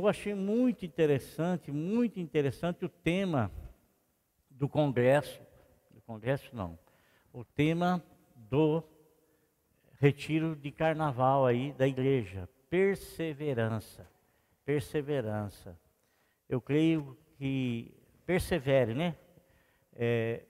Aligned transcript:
eu 0.00 0.08
achei 0.08 0.34
muito 0.34 0.86
interessante, 0.86 1.70
muito 1.70 2.18
interessante 2.18 2.86
o 2.86 2.88
tema 2.88 3.52
do 4.48 4.66
congresso, 4.66 5.42
do 5.90 6.00
congresso 6.00 6.56
não, 6.56 6.78
o 7.34 7.44
tema 7.44 8.02
do 8.34 8.82
retiro 9.98 10.56
de 10.56 10.70
carnaval 10.70 11.44
aí 11.44 11.74
da 11.74 11.86
igreja, 11.86 12.48
perseverança, 12.70 14.08
perseverança. 14.64 15.78
Eu 16.48 16.62
creio 16.62 17.18
que 17.36 17.94
persevere, 18.24 18.94
né? 18.94 19.14
É, 19.92 20.46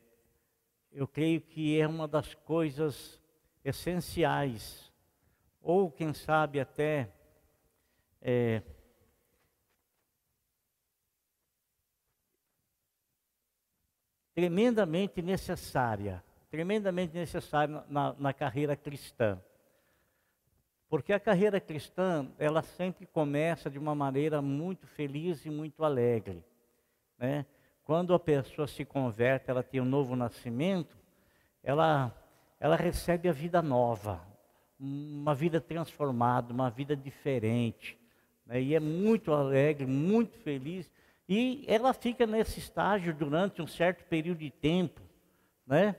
eu 0.93 1.09
creio 1.09 1.41
que 1.41 1.81
é 1.81 1.89
uma 1.89 2.07
das 2.07 2.35
coisas 2.35 3.21
essenciais, 3.65 4.93
ou 5.61 5.91
quem 5.91 6.15
sabe 6.15 6.61
até 6.61 7.11
é, 8.23 8.63
tremendamente 14.41 15.21
necessária, 15.21 16.25
tremendamente 16.51 17.13
necessária 17.13 17.85
na, 17.91 18.15
na 18.19 18.33
carreira 18.33 18.75
cristã. 18.75 19.39
Porque 20.89 21.13
a 21.13 21.21
carreira 21.21 21.61
cristã, 21.61 22.27
ela 22.39 22.63
sempre 22.63 23.05
começa 23.05 23.69
de 23.69 23.79
uma 23.79 23.95
maneira 23.95 24.41
muito 24.41 24.87
feliz 24.87 25.45
e 25.45 25.51
muito 25.51 25.85
alegre. 25.85 26.43
Né? 27.19 27.45
Quando 27.85 28.15
a 28.15 28.19
pessoa 28.19 28.67
se 28.67 28.83
converte, 28.83 29.51
ela 29.51 29.63
tem 29.63 29.79
um 29.79 29.85
novo 29.85 30.17
nascimento, 30.17 30.97
ela, 31.63 32.11
ela 32.59 32.77
recebe 32.77 33.29
a 33.29 33.33
vida 33.33 33.61
nova, 33.61 34.27
uma 34.79 35.35
vida 35.35 35.61
transformada, 35.61 36.51
uma 36.51 36.71
vida 36.71 36.97
diferente. 36.97 37.99
Né? 38.47 38.63
E 38.63 38.75
é 38.75 38.81
muito 38.81 39.35
alegre, 39.35 39.85
muito 39.85 40.39
feliz. 40.39 40.91
E 41.33 41.65
ela 41.69 41.95
fica 41.95 42.27
nesse 42.27 42.59
estágio 42.59 43.15
durante 43.15 43.63
um 43.63 43.67
certo 43.67 44.05
período 44.07 44.39
de 44.39 44.51
tempo, 44.51 45.01
né? 45.65 45.95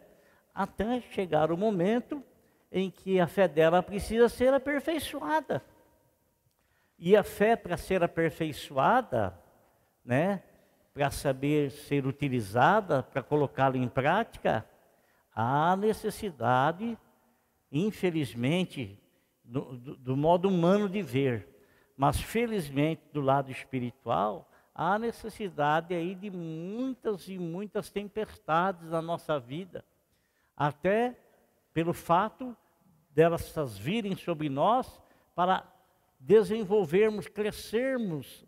até 0.53 0.99
chegar 0.99 1.53
o 1.53 1.57
momento 1.57 2.21
em 2.69 2.91
que 2.91 3.17
a 3.17 3.25
fé 3.27 3.47
dela 3.47 3.81
precisa 3.81 4.27
ser 4.27 4.53
aperfeiçoada. 4.53 5.63
E 6.99 7.15
a 7.15 7.23
fé 7.23 7.55
para 7.55 7.77
ser 7.77 8.03
aperfeiçoada, 8.03 9.39
né, 10.03 10.43
para 10.93 11.09
saber 11.09 11.71
ser 11.71 12.05
utilizada, 12.05 13.01
para 13.01 13.23
colocá-la 13.23 13.77
em 13.77 13.87
prática, 13.87 14.65
há 15.33 15.77
necessidade, 15.77 16.97
infelizmente, 17.71 18.99
do, 19.45 19.77
do, 19.77 19.95
do 19.95 20.17
modo 20.17 20.49
humano 20.49 20.89
de 20.89 21.01
ver, 21.01 21.47
mas 21.95 22.19
felizmente 22.19 23.01
do 23.13 23.21
lado 23.21 23.49
espiritual, 23.49 24.50
há 24.73 24.97
necessidade 24.97 25.93
aí 25.93 26.15
de 26.15 26.29
muitas 26.29 27.27
e 27.27 27.37
muitas 27.37 27.89
tempestades 27.89 28.89
na 28.89 29.01
nossa 29.01 29.39
vida, 29.39 29.83
até 30.55 31.17
pelo 31.73 31.93
fato 31.93 32.55
delas 33.09 33.77
virem 33.77 34.15
sobre 34.15 34.49
nós 34.49 35.01
para 35.35 35.63
desenvolvermos, 36.19 37.27
crescermos 37.27 38.45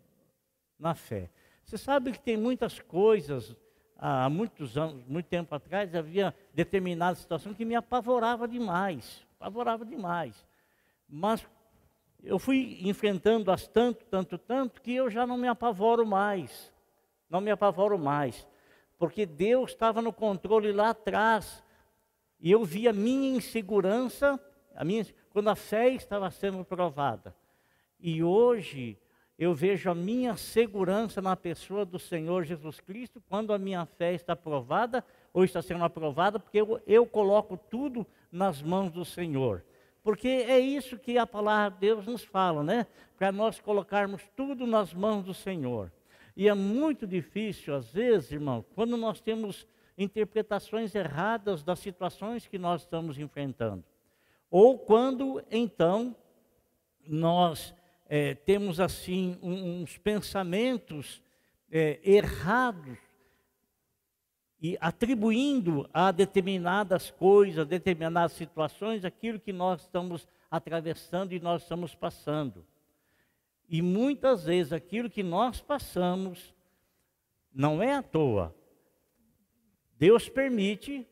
na 0.78 0.94
fé. 0.94 1.30
Você 1.64 1.78
sabe 1.78 2.12
que 2.12 2.20
tem 2.20 2.36
muitas 2.36 2.78
coisas, 2.78 3.56
há 3.98 4.28
muitos 4.28 4.76
anos, 4.76 5.04
muito 5.06 5.26
tempo 5.26 5.54
atrás, 5.54 5.94
havia 5.94 6.34
determinada 6.52 7.16
situação 7.16 7.54
que 7.54 7.64
me 7.64 7.74
apavorava 7.74 8.46
demais, 8.46 9.26
apavorava 9.38 9.84
demais. 9.84 10.46
Mas 11.08 11.46
eu 12.24 12.38
fui 12.38 12.80
enfrentando-as 12.82 13.68
tanto, 13.68 14.04
tanto, 14.06 14.38
tanto, 14.38 14.80
que 14.80 14.94
eu 14.94 15.10
já 15.10 15.26
não 15.26 15.36
me 15.36 15.46
apavoro 15.46 16.06
mais. 16.06 16.72
Não 17.30 17.40
me 17.40 17.50
apavoro 17.50 17.98
mais. 17.98 18.46
Porque 18.98 19.26
Deus 19.26 19.70
estava 19.70 20.00
no 20.00 20.12
controle 20.12 20.72
lá 20.72 20.90
atrás. 20.90 21.62
E 22.40 22.50
eu 22.50 22.64
vi 22.64 22.88
a 22.88 22.92
minha 22.92 23.36
insegurança 23.36 24.40
a 24.74 24.84
minha, 24.84 25.06
quando 25.30 25.48
a 25.48 25.54
fé 25.54 25.90
estava 25.90 26.30
sendo 26.30 26.64
provada. 26.64 27.34
E 28.00 28.22
hoje 28.22 28.98
eu 29.38 29.54
vejo 29.54 29.90
a 29.90 29.94
minha 29.94 30.36
segurança 30.36 31.22
na 31.22 31.36
pessoa 31.36 31.84
do 31.84 31.98
Senhor 31.98 32.44
Jesus 32.44 32.80
Cristo 32.80 33.22
quando 33.28 33.52
a 33.52 33.58
minha 33.58 33.86
fé 33.86 34.14
está 34.14 34.36
provada 34.36 35.04
ou 35.32 35.44
está 35.44 35.62
sendo 35.62 35.84
aprovada, 35.84 36.38
porque 36.38 36.60
eu, 36.60 36.80
eu 36.86 37.06
coloco 37.06 37.56
tudo 37.56 38.06
nas 38.30 38.62
mãos 38.62 38.90
do 38.90 39.04
Senhor. 39.04 39.64
Porque 40.04 40.28
é 40.28 40.60
isso 40.60 40.98
que 40.98 41.16
a 41.16 41.26
palavra 41.26 41.70
de 41.70 41.80
Deus 41.80 42.06
nos 42.06 42.22
fala, 42.22 42.62
né? 42.62 42.86
Para 43.16 43.32
nós 43.32 43.58
colocarmos 43.58 44.22
tudo 44.36 44.66
nas 44.66 44.92
mãos 44.92 45.24
do 45.24 45.32
Senhor. 45.32 45.90
E 46.36 46.46
é 46.46 46.52
muito 46.52 47.06
difícil, 47.06 47.74
às 47.74 47.90
vezes, 47.90 48.30
irmão, 48.30 48.62
quando 48.74 48.98
nós 48.98 49.18
temos 49.22 49.66
interpretações 49.96 50.94
erradas 50.94 51.62
das 51.62 51.78
situações 51.78 52.46
que 52.46 52.58
nós 52.58 52.82
estamos 52.82 53.18
enfrentando. 53.18 53.82
Ou 54.50 54.78
quando, 54.78 55.42
então, 55.50 56.14
nós 57.06 57.74
é, 58.06 58.34
temos 58.34 58.80
assim 58.80 59.38
uns 59.42 59.96
pensamentos 59.96 61.22
é, 61.70 61.98
errados 62.04 62.98
e 64.60 64.78
atribuindo 64.80 65.88
a 65.92 66.10
determinadas 66.10 67.10
coisas, 67.10 67.66
determinadas 67.66 68.32
situações, 68.32 69.04
aquilo 69.04 69.38
que 69.38 69.52
nós 69.52 69.82
estamos 69.82 70.26
atravessando 70.50 71.32
e 71.32 71.40
nós 71.40 71.62
estamos 71.62 71.94
passando. 71.94 72.64
E 73.68 73.82
muitas 73.82 74.44
vezes 74.44 74.72
aquilo 74.72 75.10
que 75.10 75.22
nós 75.22 75.60
passamos 75.60 76.54
não 77.52 77.82
é 77.82 77.94
à 77.94 78.02
toa. 78.02 78.54
Deus 79.98 80.28
permite 80.28 81.06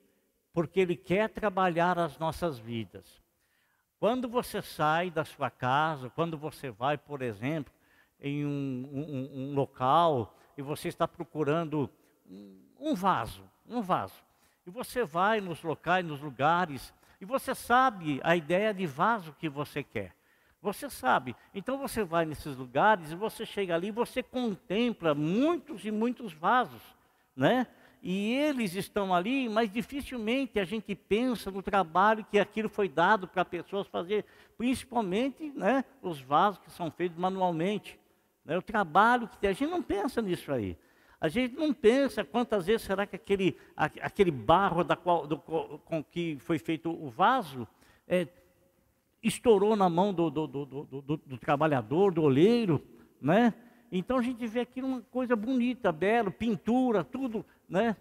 porque 0.52 0.80
Ele 0.80 0.96
quer 0.96 1.28
trabalhar 1.28 1.98
as 1.98 2.18
nossas 2.18 2.58
vidas. 2.58 3.22
Quando 3.98 4.28
você 4.28 4.60
sai 4.60 5.10
da 5.10 5.24
sua 5.24 5.50
casa, 5.50 6.10
quando 6.10 6.36
você 6.36 6.70
vai, 6.70 6.98
por 6.98 7.22
exemplo, 7.22 7.72
em 8.20 8.44
um, 8.44 8.88
um, 8.92 9.30
um 9.40 9.54
local 9.54 10.36
e 10.56 10.62
você 10.62 10.88
está 10.88 11.06
procurando 11.06 11.88
um 12.82 12.94
vaso, 12.94 13.42
um 13.68 13.80
vaso, 13.80 14.22
e 14.66 14.70
você 14.70 15.04
vai 15.04 15.40
nos 15.40 15.62
locais, 15.62 16.04
nos 16.04 16.20
lugares, 16.20 16.92
e 17.20 17.24
você 17.24 17.54
sabe 17.54 18.20
a 18.24 18.34
ideia 18.34 18.74
de 18.74 18.86
vaso 18.86 19.34
que 19.38 19.48
você 19.48 19.82
quer. 19.82 20.12
Você 20.60 20.90
sabe. 20.90 21.34
Então 21.54 21.78
você 21.78 22.04
vai 22.04 22.24
nesses 22.24 22.56
lugares 22.56 23.10
e 23.10 23.16
você 23.16 23.46
chega 23.46 23.74
ali 23.74 23.90
você 23.90 24.22
contempla 24.22 25.14
muitos 25.14 25.84
e 25.84 25.90
muitos 25.90 26.32
vasos, 26.32 26.82
né? 27.34 27.66
e 28.02 28.32
eles 28.32 28.74
estão 28.74 29.14
ali, 29.14 29.48
mas 29.48 29.70
dificilmente 29.70 30.58
a 30.58 30.64
gente 30.64 30.92
pensa 30.92 31.52
no 31.52 31.62
trabalho 31.62 32.26
que 32.28 32.40
aquilo 32.40 32.68
foi 32.68 32.88
dado 32.88 33.28
para 33.28 33.44
pessoas 33.44 33.86
fazer, 33.86 34.24
principalmente 34.58 35.52
né, 35.54 35.84
os 36.02 36.20
vasos 36.20 36.58
que 36.58 36.70
são 36.72 36.90
feitos 36.90 37.16
manualmente. 37.16 37.98
Né, 38.44 38.58
o 38.58 38.62
trabalho 38.62 39.28
que 39.28 39.38
tem, 39.38 39.50
a 39.50 39.52
gente 39.52 39.70
não 39.70 39.80
pensa 39.80 40.20
nisso 40.20 40.50
aí. 40.52 40.76
A 41.22 41.28
gente 41.28 41.54
não 41.54 41.72
pensa 41.72 42.24
quantas 42.24 42.66
vezes 42.66 42.82
será 42.82 43.06
que 43.06 43.14
aquele, 43.14 43.56
aquele 43.76 44.32
barro 44.32 44.82
da 44.82 44.96
qual, 44.96 45.24
do, 45.24 45.38
com 45.38 46.02
que 46.02 46.36
foi 46.40 46.58
feito 46.58 46.90
o 46.90 47.08
vaso 47.08 47.64
é, 48.08 48.26
estourou 49.22 49.76
na 49.76 49.88
mão 49.88 50.12
do, 50.12 50.28
do, 50.28 50.48
do, 50.48 51.16
do 51.24 51.38
trabalhador, 51.38 52.12
do 52.12 52.24
oleiro, 52.24 52.84
né? 53.20 53.54
Então 53.92 54.18
a 54.18 54.22
gente 54.22 54.44
vê 54.48 54.58
aquilo 54.58 54.88
uma 54.88 55.00
coisa 55.00 55.36
bonita, 55.36 55.92
bela, 55.92 56.28
pintura, 56.28 57.04
tudo, 57.04 57.46
né? 57.68 57.96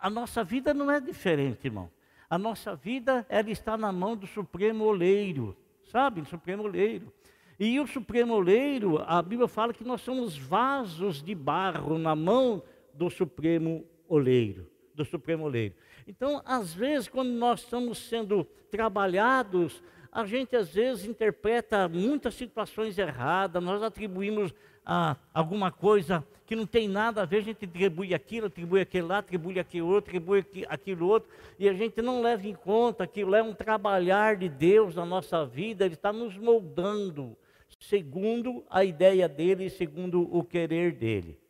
A 0.00 0.08
nossa 0.08 0.44
vida 0.44 0.72
não 0.72 0.88
é 0.92 1.00
diferente, 1.00 1.66
irmão. 1.66 1.90
A 2.28 2.38
nossa 2.38 2.76
vida, 2.76 3.26
ela 3.28 3.50
está 3.50 3.76
na 3.76 3.90
mão 3.90 4.16
do 4.16 4.28
Supremo 4.28 4.84
Oleiro, 4.84 5.56
sabe? 5.90 6.20
O 6.20 6.24
Supremo 6.24 6.62
Oleiro. 6.62 7.12
E 7.62 7.78
o 7.78 7.86
Supremo 7.86 8.32
Oleiro, 8.32 9.04
a 9.06 9.20
Bíblia 9.20 9.46
fala 9.46 9.74
que 9.74 9.84
nós 9.84 10.00
somos 10.00 10.34
vasos 10.34 11.22
de 11.22 11.34
barro 11.34 11.98
na 11.98 12.16
mão 12.16 12.62
do 12.94 13.10
Supremo 13.10 13.84
Oleiro, 14.08 14.66
do 14.94 15.04
Supremo 15.04 15.44
Oleiro. 15.44 15.74
Então, 16.08 16.40
às 16.46 16.72
vezes, 16.72 17.06
quando 17.06 17.28
nós 17.28 17.60
estamos 17.60 17.98
sendo 17.98 18.44
trabalhados 18.70 19.82
a 20.12 20.24
gente 20.24 20.56
às 20.56 20.70
vezes 20.70 21.04
interpreta 21.04 21.88
muitas 21.88 22.34
situações 22.34 22.98
erradas, 22.98 23.62
nós 23.62 23.82
atribuímos 23.82 24.52
a 24.84 25.16
alguma 25.32 25.70
coisa 25.70 26.26
que 26.44 26.56
não 26.56 26.66
tem 26.66 26.88
nada 26.88 27.22
a 27.22 27.24
ver, 27.24 27.38
a 27.38 27.42
gente 27.42 27.64
atribui 27.64 28.12
aquilo, 28.12 28.46
atribui 28.46 28.80
aquele 28.80 29.06
lá, 29.06 29.18
atribui 29.18 29.60
aquilo 29.60 29.86
outro, 29.86 30.10
atribui 30.10 30.44
aquilo 30.68 31.06
outro, 31.06 31.28
e 31.58 31.68
a 31.68 31.72
gente 31.72 32.02
não 32.02 32.20
leva 32.20 32.44
em 32.48 32.54
conta 32.54 33.06
que 33.06 33.20
é 33.20 33.42
um 33.42 33.54
trabalhar 33.54 34.36
de 34.36 34.48
Deus 34.48 34.96
na 34.96 35.06
nossa 35.06 35.46
vida, 35.46 35.84
Ele 35.84 35.94
está 35.94 36.12
nos 36.12 36.36
moldando 36.36 37.36
segundo 37.80 38.64
a 38.68 38.84
ideia 38.84 39.28
dele, 39.28 39.70
segundo 39.70 40.22
o 40.36 40.44
querer 40.44 40.92
dele. 40.92 41.40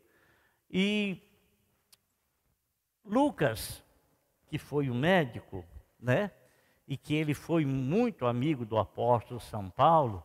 E 0.70 1.18
Lucas, 3.04 3.84
que 4.48 4.56
foi 4.56 4.88
o 4.88 4.94
médico, 4.94 5.64
né? 5.98 6.30
e 6.86 6.96
que 6.96 7.14
ele 7.14 7.34
foi 7.34 7.64
muito 7.64 8.26
amigo 8.26 8.64
do 8.64 8.76
apóstolo 8.76 9.38
São 9.38 9.70
Paulo, 9.70 10.24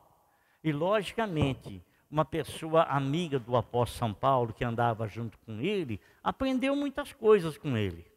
e 0.63 0.71
logicamente, 0.71 1.83
uma 2.09 2.25
pessoa 2.25 2.83
amiga 2.83 3.37
do 3.37 3.55
apóstolo 3.55 3.99
São 3.99 4.13
Paulo, 4.13 4.53
que 4.53 4.63
andava 4.63 5.07
junto 5.07 5.37
com 5.39 5.59
ele, 5.59 6.01
aprendeu 6.23 6.75
muitas 6.75 7.13
coisas 7.13 7.55
com 7.57 7.77
ele. 7.77 8.11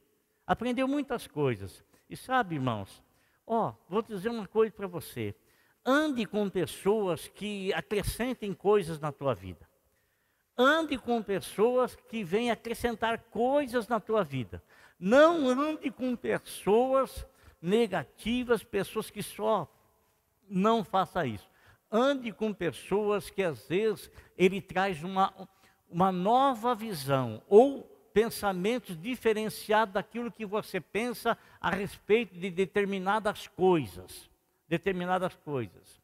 Aprendeu 0.47 0.89
muitas 0.89 1.27
coisas. 1.27 1.85
E 2.09 2.17
sabe, 2.17 2.55
irmãos, 2.55 3.03
ó, 3.47 3.75
vou 3.87 4.01
dizer 4.01 4.31
uma 4.31 4.47
coisa 4.47 4.73
para 4.73 4.87
você. 4.87 5.35
Ande 5.85 6.27
com 6.27 6.49
pessoas 6.51 7.29
que 7.29 7.73
acrescentem 7.73 8.53
coisas 8.53 9.01
na 9.01 9.11
tua 9.11 9.35
vida. 9.35 9.69
Ande 10.57 10.99
com 10.99 11.23
pessoas 11.23 11.95
que 11.95 12.25
vêm 12.25 12.51
acrescentar 12.51 13.19
coisas 13.31 13.87
na 13.87 14.01
tua 14.01 14.25
vida. 14.25 14.63
Não 14.99 15.49
ande 15.49 15.91
com 15.91 16.17
pessoas 16.17 17.25
negativas, 17.63 18.65
pessoas 18.65 19.09
que 19.09 19.23
só 19.23 19.73
não 20.49 20.83
faça 20.83 21.25
isso. 21.25 21.49
Ande 21.91 22.33
com 22.33 22.53
pessoas 22.53 23.31
que 23.31 23.43
às 23.43 23.69
vezes 23.69 24.11
ele 24.37 24.61
traz 24.61 25.03
uma, 25.05 25.33
uma 25.89 26.11
nova 26.11 26.75
visão 26.75 27.41
ou 27.49 27.83
pensamentos 28.13 29.01
diferenciados 29.01 29.95
daquilo 29.95 30.33
que 30.33 30.45
você 30.45 30.81
pensa 30.81 31.39
a 31.61 31.71
respeito 31.71 32.35
de 32.35 32.51
determinadas 32.51 33.47
coisas. 33.47 34.29
Determinadas 34.69 35.35
coisas. 35.37 36.01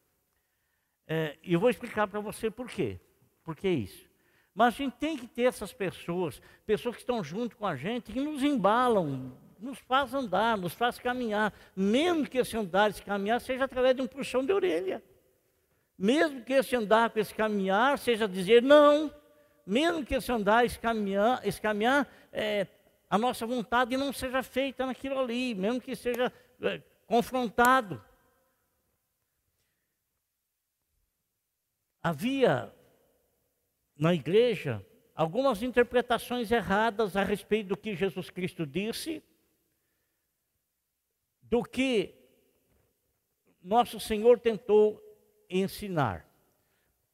É, 1.07 1.37
eu 1.43 1.61
vou 1.61 1.69
explicar 1.69 2.07
para 2.07 2.21
você 2.21 2.51
por 2.51 2.69
quê. 2.69 2.99
Por 3.45 3.55
que 3.55 3.69
isso? 3.69 4.09
Mas 4.55 4.75
a 4.75 4.77
gente 4.79 4.95
tem 4.95 5.17
que 5.17 5.27
ter 5.27 5.43
essas 5.43 5.73
pessoas, 5.73 6.41
pessoas 6.65 6.95
que 6.95 7.03
estão 7.03 7.23
junto 7.23 7.57
com 7.57 7.67
a 7.67 7.77
gente, 7.77 8.13
que 8.13 8.21
nos 8.21 8.43
embalam, 8.43 9.37
nos 9.59 9.79
faz 9.81 10.15
andar, 10.15 10.57
nos 10.57 10.73
faz 10.75 10.99
caminhar, 10.99 11.53
mesmo 11.75 12.27
que 12.27 12.39
esse 12.39 12.57
andar, 12.57 12.91
esse 12.91 13.03
caminhar, 13.03 13.41
seja 13.41 13.65
através 13.65 13.97
de 13.97 14.03
um 14.03 14.07
puxão 14.07 14.45
de 14.45 14.53
orelha. 14.53 15.03
Mesmo 15.99 16.43
que 16.43 16.53
esse 16.53 16.75
andar 16.75 17.11
com 17.11 17.19
esse 17.19 17.35
caminhar 17.35 17.99
seja 17.99 18.29
dizer 18.29 18.63
não, 18.63 19.13
mesmo 19.67 20.05
que 20.05 20.15
esse 20.15 20.31
andar, 20.31 20.65
esse 20.65 20.79
caminhar, 20.79 21.41
esse 21.47 21.61
caminhar 21.61 22.07
é, 22.33 22.67
a 23.09 23.19
nossa 23.19 23.47
vontade 23.47 23.97
não 23.97 24.13
seja 24.13 24.43
feita 24.43 24.87
naquilo 24.87 25.19
ali, 25.19 25.55
mesmo 25.55 25.81
que 25.81 25.95
seja 25.95 26.33
é, 26.63 26.81
confrontado. 27.07 28.03
Havia 32.05 32.71
na 33.97 34.13
igreja 34.13 34.85
algumas 35.15 35.63
interpretações 35.63 36.53
erradas 36.53 37.17
a 37.17 37.25
respeito 37.25 37.69
do 37.69 37.79
que 37.79 37.97
Jesus 37.97 38.29
Cristo 38.29 38.67
disse 38.67 39.23
do 41.41 41.63
que 41.63 42.15
nosso 43.63 43.99
Senhor 43.99 44.39
tentou 44.39 45.01
ensinar. 45.49 46.29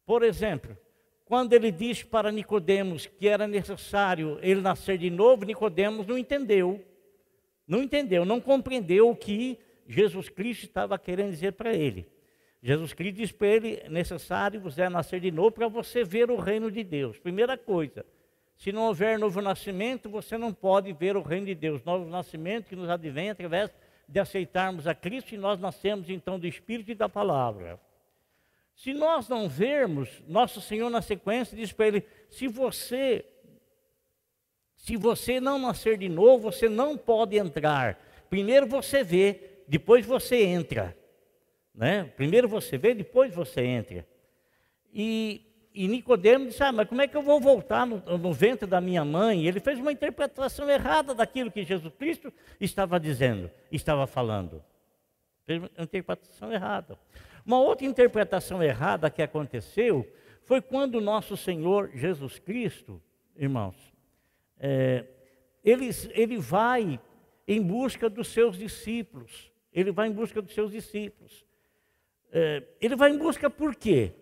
Por 0.05 0.25
exemplo, 0.25 0.77
quando 1.25 1.53
ele 1.53 1.71
disse 1.71 2.05
para 2.05 2.33
Nicodemos 2.33 3.07
que 3.07 3.29
era 3.29 3.47
necessário 3.47 4.41
ele 4.43 4.61
nascer 4.61 4.99
de 4.99 5.09
novo, 5.09 5.45
Nicodemos 5.45 6.05
não 6.05 6.19
entendeu. 6.19 6.85
Não 7.65 7.81
entendeu, 7.81 8.25
não 8.25 8.41
compreendeu 8.41 9.09
o 9.09 9.15
que 9.15 9.57
Jesus 9.87 10.29
Cristo 10.29 10.65
estava 10.65 10.99
querendo 10.99 11.31
dizer 11.31 11.53
para 11.53 11.73
ele. 11.73 12.11
Jesus 12.63 12.93
Cristo 12.93 13.17
disse 13.17 13.33
para 13.35 13.49
ele: 13.49 13.81
é 13.83 13.89
necessário 13.89 14.61
você 14.61 14.89
nascer 14.89 15.21
de 15.21 15.31
novo 15.31 15.53
para 15.53 15.69
você 15.69 16.05
ver 16.05 16.31
o 16.31 16.37
reino 16.37 16.71
de 16.71 16.85
Deus. 16.85 17.19
Primeira 17.19 17.57
coisa, 17.57 18.05
se 18.57 18.71
não 18.71 18.83
houver 18.83 19.19
novo 19.19 19.41
nascimento, 19.41 20.11
você 20.11 20.37
não 20.37 20.53
pode 20.53 20.93
ver 20.93 21.17
o 21.17 21.23
reino 21.23 21.47
de 21.47 21.55
Deus. 21.55 21.83
Novo 21.85 22.09
nascimento 22.09 22.69
que 22.69 22.77
nos 22.77 22.91
advém 22.91 23.31
através 23.31 23.71
de 24.07 24.21
aceitarmos 24.21 24.87
a 24.87 24.95
Cristo 24.95 25.35
e 25.35 25.39
nós 25.39 25.59
nascemos 25.59 26.11
então 26.11 26.39
do 26.39 26.47
Espírito 26.47 26.91
e 26.91 26.95
da 26.95 27.09
palavra. 27.09 27.81
Se 28.75 28.93
nós 28.93 29.29
não 29.29 29.49
vermos, 29.49 30.23
nosso 30.27 30.61
Senhor 30.61 30.91
na 30.91 31.01
sequência 31.01 31.57
diz 31.57 31.73
para 31.73 31.89
ele: 31.89 32.07
se 32.29 32.47
você 32.47 33.25
se 34.77 34.97
você 34.97 35.41
não 35.41 35.59
nascer 35.59 35.99
de 35.99 36.09
novo, 36.09 36.51
você 36.51 36.67
não 36.69 36.97
pode 36.97 37.37
entrar. 37.37 37.99
Primeiro 38.31 38.67
você 38.67 39.05
vê, 39.05 39.63
depois 39.69 40.07
você 40.07 40.43
entra. 40.43 40.97
Né? 41.75 42.05
Primeiro 42.17 42.49
você 42.49 42.77
vê, 42.77 42.95
depois 42.95 43.35
você 43.35 43.63
entra. 43.63 44.07
E 44.93 45.47
e 45.73 45.87
Nicodemo 45.87 46.47
disse: 46.47 46.63
Ah, 46.63 46.73
mas 46.73 46.89
como 46.89 47.01
é 47.01 47.07
que 47.07 47.17
eu 47.17 47.23
vou 47.23 47.41
voltar 47.41 47.87
no, 47.87 48.19
no 48.19 48.33
ventre 48.33 48.67
da 48.67 48.81
minha 48.81 49.05
mãe? 49.05 49.47
Ele 49.47 49.61
fez 49.61 49.79
uma 49.79 49.93
interpretação 49.93 50.69
errada 50.69 51.15
daquilo 51.15 51.51
que 51.51 51.63
Jesus 51.63 51.95
Cristo 51.95 52.33
estava 52.61 52.99
dizendo, 52.99 53.51
estava 53.71 54.07
falando. 54.07 54.63
Fez 55.47 55.61
uma 55.61 55.71
interpretação 55.79 56.53
errada. 56.53 56.99
Uma 57.47 57.61
outra 57.61 57.87
interpretação 57.87 58.63
errada 58.63 59.11
que 59.11 59.23
aconteceu 59.23 60.07
foi 60.43 60.61
quando 60.61 61.01
nosso 61.01 61.37
Senhor 61.37 61.91
Jesus 61.95 62.39
Cristo, 62.39 63.01
irmãos, 63.37 63.77
é, 64.59 65.05
ele, 65.65 65.89
ele 66.11 66.37
vai 66.37 67.01
em 67.47 67.63
busca 67.63 68.11
dos 68.11 68.29
seus 68.29 68.59
discípulos. 68.59 69.51
Ele 69.73 69.93
vai 69.93 70.09
em 70.09 70.13
busca 70.13 70.43
dos 70.43 70.53
seus 70.53 70.73
discípulos. 70.73 71.45
É, 72.33 72.63
ele 72.81 72.97
vai 72.97 73.11
em 73.11 73.19
busca 73.19 73.51
por 73.51 73.75
quê? 73.75 74.15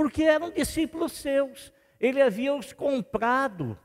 porque 0.00 0.22
eram 0.22 0.50
discípulos 0.50 1.12
seus, 1.12 1.70
ele 2.00 2.22
havia 2.22 2.54
os 2.54 2.72
comprado, 2.72 3.78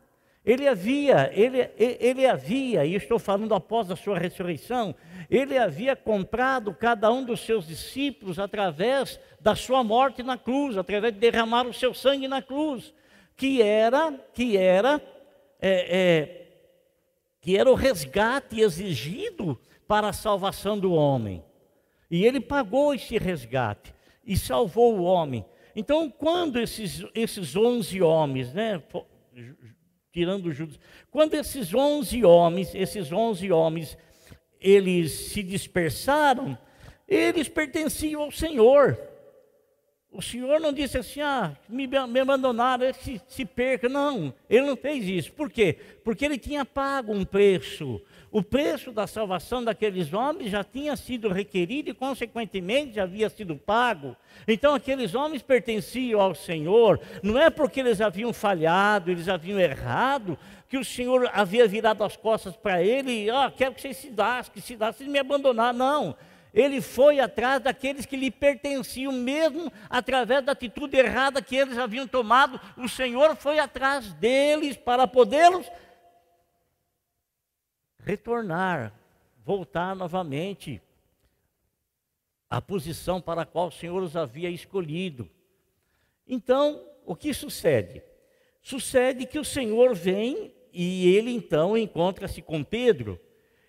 ele 0.45 0.65
havia, 0.65 1.29
ele, 1.33 1.69
ele 1.77 2.25
havia, 2.25 2.85
e 2.85 2.95
estou 2.95 3.19
falando 3.19 3.53
após 3.53 3.91
a 3.91 3.97
sua 3.97 4.17
ressurreição, 4.17 4.95
ele 5.29 5.57
havia 5.57 5.93
comprado 5.93 6.73
cada 6.73 7.11
um 7.11 7.21
dos 7.21 7.41
seus 7.41 7.67
discípulos 7.67 8.39
através 8.39 9.19
da 9.41 9.55
sua 9.55 9.83
morte 9.83 10.23
na 10.23 10.37
cruz, 10.37 10.77
através 10.77 11.13
de 11.13 11.19
derramar 11.19 11.67
o 11.67 11.73
seu 11.73 11.93
sangue 11.93 12.29
na 12.29 12.41
cruz, 12.41 12.93
que 13.35 13.61
era, 13.61 14.13
que 14.33 14.55
era, 14.55 15.01
é, 15.59 15.97
é, 15.99 16.47
que 17.41 17.57
era 17.57 17.69
o 17.69 17.75
resgate 17.75 18.61
exigido 18.61 19.59
para 19.85 20.07
a 20.07 20.13
salvação 20.13 20.79
do 20.79 20.93
homem. 20.93 21.43
E 22.09 22.25
ele 22.25 22.39
pagou 22.39 22.93
esse 22.93 23.17
resgate 23.17 23.93
e 24.25 24.37
salvou 24.37 24.97
o 24.97 25.03
homem. 25.03 25.45
Então, 25.75 26.09
quando 26.09 26.59
esses, 26.59 27.03
esses 27.13 27.55
11 27.55 28.01
homens, 28.01 28.53
né, 28.53 28.81
tirando 30.11 30.51
Judas, 30.51 30.79
quando 31.11 31.33
esses 31.33 31.73
11 31.73 32.23
homens, 32.23 32.73
esses 32.73 33.11
11 33.11 33.51
homens, 33.51 33.97
eles 34.59 35.11
se 35.11 35.43
dispersaram, 35.43 36.57
eles 37.07 37.49
pertenciam 37.49 38.21
ao 38.21 38.31
Senhor. 38.31 38.97
O 40.15 40.21
Senhor 40.21 40.61
não 40.61 40.71
disse 40.71 40.97
assim, 40.97 41.19
ah, 41.19 41.51
me, 41.67 41.85
me 41.85 42.19
abandonaram, 42.21 42.93
se, 42.93 43.21
se 43.27 43.43
perca. 43.43 43.89
Não, 43.89 44.33
ele 44.49 44.65
não 44.65 44.77
fez 44.77 45.05
isso. 45.05 45.33
Por 45.33 45.51
quê? 45.51 45.77
Porque 46.05 46.23
ele 46.23 46.37
tinha 46.37 46.63
pago 46.63 47.13
um 47.13 47.25
preço. 47.25 48.01
O 48.31 48.41
preço 48.41 48.93
da 48.93 49.07
salvação 49.07 49.61
daqueles 49.61 50.13
homens 50.13 50.51
já 50.51 50.63
tinha 50.63 50.95
sido 50.95 51.27
requerido 51.27 51.89
e, 51.89 51.93
consequentemente, 51.93 52.95
já 52.95 53.03
havia 53.03 53.29
sido 53.29 53.57
pago. 53.57 54.15
Então, 54.47 54.73
aqueles 54.73 55.13
homens 55.13 55.41
pertenciam 55.41 56.21
ao 56.21 56.33
Senhor. 56.33 56.97
Não 57.21 57.37
é 57.37 57.49
porque 57.49 57.81
eles 57.81 57.99
haviam 57.99 58.31
falhado, 58.31 59.11
eles 59.11 59.27
haviam 59.27 59.59
errado, 59.59 60.39
que 60.69 60.77
o 60.77 60.85
Senhor 60.85 61.29
havia 61.33 61.67
virado 61.67 62.05
as 62.05 62.15
costas 62.15 62.55
para 62.55 62.81
ele 62.81 63.25
e, 63.25 63.29
ó, 63.29 63.47
oh, 63.47 63.51
quero 63.51 63.75
que 63.75 63.81
vocês 63.81 63.97
se 63.97 64.09
dassem, 64.11 64.53
que 64.53 64.61
se 64.61 64.77
dassem, 64.77 65.09
me 65.09 65.19
abandonar. 65.19 65.73
Não 65.73 66.15
ele 66.55 66.79
foi 66.79 67.19
atrás 67.19 67.61
daqueles 67.61 68.05
que 68.05 68.15
lhe 68.15 68.31
pertenciam, 68.31 69.11
mesmo 69.11 69.69
através 69.89 70.41
da 70.41 70.53
atitude 70.53 70.95
errada 70.95 71.41
que 71.41 71.53
eles 71.53 71.77
haviam 71.77 72.07
tomado, 72.07 72.61
o 72.77 72.87
Senhor 72.87 73.35
foi 73.35 73.59
atrás 73.59 74.13
deles 74.13 74.77
para 74.77 75.05
podê-los 75.05 75.69
retornar, 77.99 78.93
voltar 79.43 79.97
novamente 79.97 80.81
à 82.49 82.61
posição 82.61 83.19
para 83.19 83.41
a 83.41 83.45
qual 83.45 83.67
o 83.67 83.71
Senhor 83.71 84.01
os 84.01 84.15
havia 84.15 84.49
escolhido. 84.49 85.29
Então, 86.25 86.87
o 87.05 87.17
que 87.17 87.33
sucede? 87.33 88.01
Sucede 88.61 89.25
que 89.25 89.37
o 89.37 89.43
Senhor 89.43 89.93
vem 89.93 90.55
e 90.71 91.13
ele 91.13 91.31
então 91.31 91.77
encontra-se 91.77 92.41
com 92.41 92.63
Pedro 92.63 93.19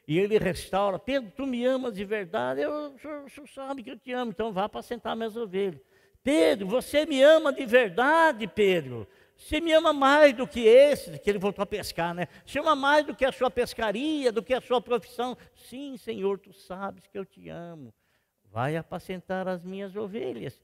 e 0.07 0.19
ele 0.19 0.39
restaura. 0.39 0.99
Pedro, 0.99 1.33
tu 1.35 1.47
me 1.47 1.65
amas 1.65 1.95
de 1.95 2.05
verdade? 2.05 2.61
Eu, 2.61 2.95
o, 2.95 2.99
senhor, 3.29 3.49
sabe 3.49 3.83
que 3.83 3.91
eu 3.91 3.99
te 3.99 4.13
amo, 4.13 4.31
então 4.31 4.53
vá 4.53 4.69
para 4.69 4.83
sentar 4.83 5.17
minhas 5.17 5.37
ovelhas. 5.37 5.81
Pedro, 6.23 6.67
você 6.67 7.07
me 7.07 7.23
ama 7.23 7.53
de 7.53 7.65
verdade, 7.67 8.47
Pedro? 8.47 9.07
Você 9.37 9.61
me 9.61 9.73
ama 9.73 9.93
mais 9.93 10.33
do 10.33 10.47
que 10.47 10.61
esse, 10.61 11.19
que 11.19 11.29
ele 11.29 11.39
voltou 11.39 11.63
a 11.63 11.67
pescar, 11.67 12.15
né? 12.15 12.27
Você 12.45 12.59
ama 12.59 12.75
mais 12.75 13.05
do 13.05 13.15
que 13.15 13.25
a 13.25 13.31
sua 13.31 13.51
pescaria, 13.51 14.33
do 14.33 14.43
que 14.43 14.55
a 14.55 14.61
sua 14.61 14.81
profissão. 14.81 15.37
Sim, 15.55 15.97
Senhor, 15.97 16.39
tu 16.39 16.53
sabes 16.53 17.07
que 17.07 17.19
eu 17.19 17.25
te 17.25 17.49
amo. 17.49 17.93
Vai 18.51 18.77
apacentar 18.77 19.47
as 19.47 19.63
minhas 19.63 19.95
ovelhas. 19.95 20.59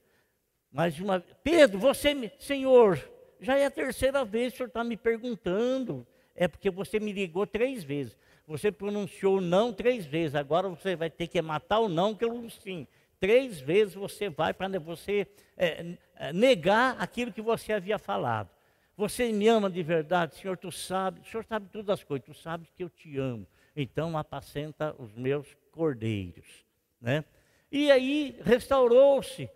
Mais 0.71 0.99
uma 0.99 1.19
Pedro, 1.43 1.77
você 1.77 2.15
me. 2.15 2.31
Senhor, 2.39 2.99
já 3.39 3.55
é 3.55 3.65
a 3.65 3.71
terceira 3.71 4.25
vez 4.25 4.51
que 4.51 4.55
o 4.55 4.57
senhor 4.57 4.67
está 4.67 4.83
me 4.83 4.97
perguntando. 4.97 6.07
É 6.35 6.47
porque 6.47 6.71
você 6.71 6.99
me 6.99 7.13
ligou 7.13 7.45
três 7.45 7.83
vezes. 7.83 8.17
Você 8.45 8.71
pronunciou 8.71 9.39
não 9.39 9.71
três 9.71 10.05
vezes. 10.05 10.35
Agora 10.35 10.67
você 10.69 10.95
vai 10.95 11.09
ter 11.09 11.27
que 11.27 11.41
matar 11.41 11.79
o 11.79 11.89
não 11.89 12.13
que 12.13 12.25
eu 12.25 12.49
sim. 12.49 12.87
Três 13.19 13.61
vezes 13.61 13.93
você 13.93 14.29
vai 14.29 14.53
para 14.53 14.79
você 14.79 15.25
é, 15.55 15.95
é, 16.15 16.33
negar 16.33 16.97
aquilo 16.99 17.31
que 17.31 17.41
você 17.41 17.71
havia 17.71 17.97
falado. 17.97 18.49
Você 18.97 19.31
me 19.31 19.47
ama 19.47 19.69
de 19.69 19.81
verdade, 19.81 20.35
Senhor, 20.35 20.57
tu 20.57 20.71
sabe, 20.71 21.21
o 21.21 21.25
Senhor 21.25 21.43
sabe 21.45 21.67
todas 21.71 21.89
as 21.89 22.03
coisas, 22.03 22.25
tu 22.25 22.33
sabes 22.33 22.69
que 22.71 22.83
eu 22.83 22.89
te 22.89 23.17
amo. 23.17 23.47
Então 23.75 24.15
apacenta 24.17 24.95
os 24.99 25.13
meus 25.13 25.47
cordeiros, 25.71 26.65
né? 27.01 27.23
E 27.71 27.89
aí 27.89 28.37
restaurou-se. 28.43 29.49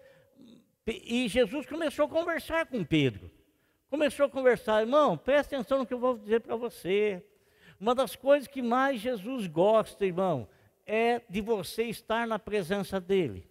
E 0.87 1.27
Jesus 1.27 1.65
começou 1.65 2.05
a 2.05 2.09
conversar 2.09 2.65
com 2.65 2.83
Pedro. 2.83 3.29
Começou 3.89 4.25
a 4.25 4.29
conversar, 4.29 4.81
irmão, 4.81 5.17
presta 5.17 5.55
atenção 5.55 5.79
no 5.79 5.85
que 5.85 5.93
eu 5.93 5.99
vou 5.99 6.17
dizer 6.17 6.41
para 6.41 6.55
você. 6.55 7.23
Uma 7.79 7.93
das 7.93 8.15
coisas 8.15 8.47
que 8.47 8.61
mais 8.61 8.99
Jesus 8.99 9.47
gosta, 9.47 10.05
irmão, 10.05 10.47
é 10.85 11.21
de 11.29 11.41
você 11.41 11.83
estar 11.83 12.25
na 12.25 12.39
presença 12.39 12.99
dele. 12.99 13.47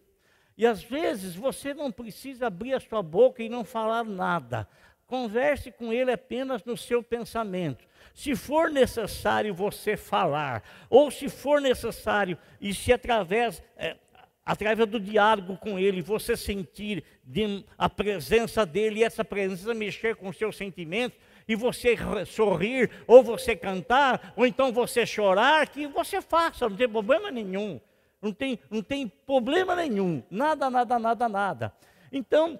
E 0.56 0.66
às 0.66 0.82
vezes 0.82 1.34
você 1.34 1.74
não 1.74 1.92
precisa 1.92 2.46
abrir 2.46 2.72
a 2.74 2.80
sua 2.80 3.02
boca 3.02 3.42
e 3.42 3.48
não 3.48 3.62
falar 3.62 4.04
nada. 4.04 4.66
Converse 5.06 5.70
com 5.70 5.92
ele 5.92 6.10
apenas 6.10 6.64
no 6.64 6.76
seu 6.76 7.02
pensamento. 7.02 7.86
Se 8.14 8.34
for 8.34 8.70
necessário 8.70 9.54
você 9.54 9.96
falar, 9.96 10.64
ou 10.88 11.10
se 11.10 11.28
for 11.28 11.60
necessário, 11.60 12.36
e 12.60 12.72
se 12.74 12.92
através, 12.92 13.62
é, 13.76 13.96
através 14.44 14.88
do 14.88 14.98
diálogo 14.98 15.58
com 15.58 15.78
ele, 15.78 16.00
você 16.00 16.36
sentir 16.36 17.04
de, 17.22 17.64
a 17.76 17.88
presença 17.88 18.64
dele, 18.64 19.00
e 19.00 19.04
essa 19.04 19.24
presença 19.24 19.74
mexer 19.74 20.16
com 20.16 20.30
os 20.30 20.36
seus 20.36 20.56
sentimentos, 20.56 21.18
e 21.48 21.54
você 21.54 21.96
sorrir, 22.26 22.90
ou 23.06 23.22
você 23.22 23.54
cantar, 23.54 24.32
ou 24.36 24.46
então 24.46 24.72
você 24.72 25.06
chorar, 25.06 25.68
que 25.68 25.86
você 25.86 26.20
faça, 26.20 26.68
não 26.68 26.76
tem 26.76 26.88
problema 26.88 27.30
nenhum. 27.30 27.80
Não 28.20 28.32
tem, 28.32 28.58
não 28.70 28.82
tem 28.82 29.08
problema 29.08 29.76
nenhum. 29.76 30.22
Nada, 30.30 30.68
nada, 30.68 30.98
nada, 30.98 31.28
nada. 31.28 31.72
Então, 32.10 32.58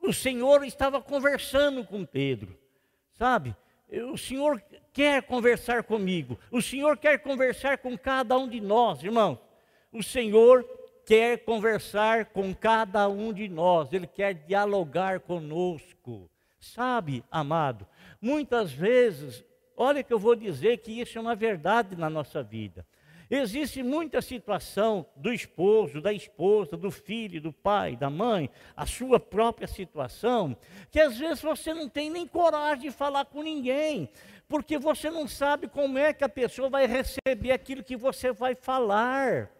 o 0.00 0.12
Senhor 0.12 0.64
estava 0.64 1.00
conversando 1.00 1.84
com 1.84 2.04
Pedro, 2.04 2.58
sabe? 3.12 3.54
O 4.10 4.16
Senhor 4.16 4.62
quer 4.92 5.22
conversar 5.22 5.82
comigo. 5.82 6.38
O 6.50 6.62
Senhor 6.62 6.96
quer 6.96 7.18
conversar 7.18 7.78
com 7.78 7.96
cada 7.98 8.38
um 8.38 8.48
de 8.48 8.60
nós, 8.60 9.02
irmãos. 9.02 9.38
O 9.92 10.02
Senhor 10.02 10.64
quer 11.04 11.44
conversar 11.44 12.26
com 12.26 12.54
cada 12.54 13.06
um 13.08 13.32
de 13.32 13.48
nós. 13.48 13.92
Ele 13.92 14.06
quer 14.06 14.32
dialogar 14.32 15.20
conosco. 15.20 16.30
Sabe, 16.62 17.24
amado, 17.28 17.84
muitas 18.20 18.70
vezes, 18.72 19.44
olha 19.76 20.00
que 20.00 20.14
eu 20.14 20.18
vou 20.18 20.36
dizer 20.36 20.78
que 20.78 20.92
isso 21.00 21.18
é 21.18 21.20
uma 21.20 21.34
verdade 21.34 21.96
na 21.96 22.08
nossa 22.08 22.40
vida. 22.40 22.86
Existe 23.28 23.82
muita 23.82 24.22
situação 24.22 25.04
do 25.16 25.32
esposo, 25.32 26.00
da 26.00 26.12
esposa, 26.12 26.76
do 26.76 26.88
filho, 26.88 27.40
do 27.40 27.52
pai, 27.52 27.96
da 27.96 28.08
mãe, 28.08 28.48
a 28.76 28.86
sua 28.86 29.18
própria 29.18 29.66
situação, 29.66 30.56
que 30.88 31.00
às 31.00 31.18
vezes 31.18 31.42
você 31.42 31.74
não 31.74 31.88
tem 31.88 32.08
nem 32.08 32.28
coragem 32.28 32.90
de 32.90 32.90
falar 32.92 33.24
com 33.24 33.42
ninguém, 33.42 34.08
porque 34.46 34.78
você 34.78 35.10
não 35.10 35.26
sabe 35.26 35.66
como 35.66 35.98
é 35.98 36.12
que 36.12 36.22
a 36.22 36.28
pessoa 36.28 36.70
vai 36.70 36.86
receber 36.86 37.50
aquilo 37.50 37.82
que 37.82 37.96
você 37.96 38.30
vai 38.32 38.54
falar 38.54 39.50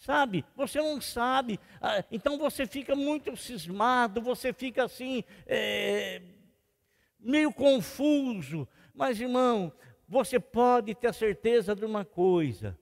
sabe? 0.00 0.44
Você 0.56 0.78
não 0.78 1.00
sabe, 1.00 1.60
ah, 1.80 2.02
então 2.10 2.38
você 2.38 2.66
fica 2.66 2.96
muito 2.96 3.36
cismado, 3.36 4.20
você 4.20 4.52
fica 4.52 4.84
assim, 4.84 5.22
é, 5.46 6.22
meio 7.18 7.52
confuso. 7.52 8.66
Mas, 8.94 9.20
irmão, 9.20 9.72
você 10.08 10.40
pode 10.40 10.94
ter 10.94 11.08
a 11.08 11.12
certeza 11.12 11.76
de 11.76 11.84
uma 11.84 12.04
coisa: 12.04 12.76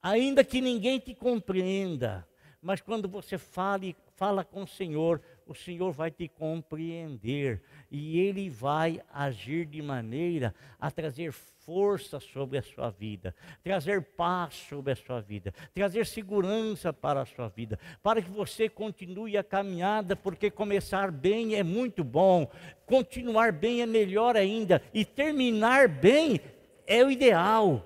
ainda 0.00 0.44
que 0.44 0.60
ninguém 0.60 0.98
te 1.00 1.14
compreenda, 1.14 2.26
mas 2.62 2.80
quando 2.80 3.08
você 3.08 3.36
fale, 3.36 3.96
fala 4.14 4.44
com 4.44 4.62
o 4.62 4.68
Senhor, 4.68 5.20
o 5.46 5.54
Senhor 5.54 5.92
vai 5.92 6.10
te 6.10 6.26
compreender 6.26 7.62
e 7.90 8.18
Ele 8.18 8.50
vai 8.50 9.00
agir 9.12 9.64
de 9.64 9.80
maneira 9.80 10.52
a 10.78 10.90
trazer 10.90 11.32
força 11.32 12.18
sobre 12.18 12.58
a 12.58 12.62
sua 12.62 12.90
vida, 12.90 13.34
trazer 13.62 14.02
paz 14.02 14.54
sobre 14.68 14.92
a 14.92 14.96
sua 14.96 15.20
vida, 15.20 15.54
trazer 15.72 16.04
segurança 16.06 16.92
para 16.92 17.22
a 17.22 17.26
sua 17.26 17.48
vida, 17.48 17.78
para 18.02 18.20
que 18.20 18.30
você 18.30 18.68
continue 18.68 19.36
a 19.36 19.44
caminhada, 19.44 20.16
porque 20.16 20.50
começar 20.50 21.10
bem 21.10 21.54
é 21.54 21.62
muito 21.62 22.02
bom, 22.02 22.50
continuar 22.84 23.52
bem 23.52 23.82
é 23.82 23.86
melhor 23.86 24.36
ainda, 24.36 24.82
e 24.92 25.04
terminar 25.04 25.88
bem 25.88 26.40
é 26.86 27.04
o 27.04 27.10
ideal, 27.10 27.84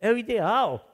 é 0.00 0.10
o 0.10 0.18
ideal. 0.18 0.84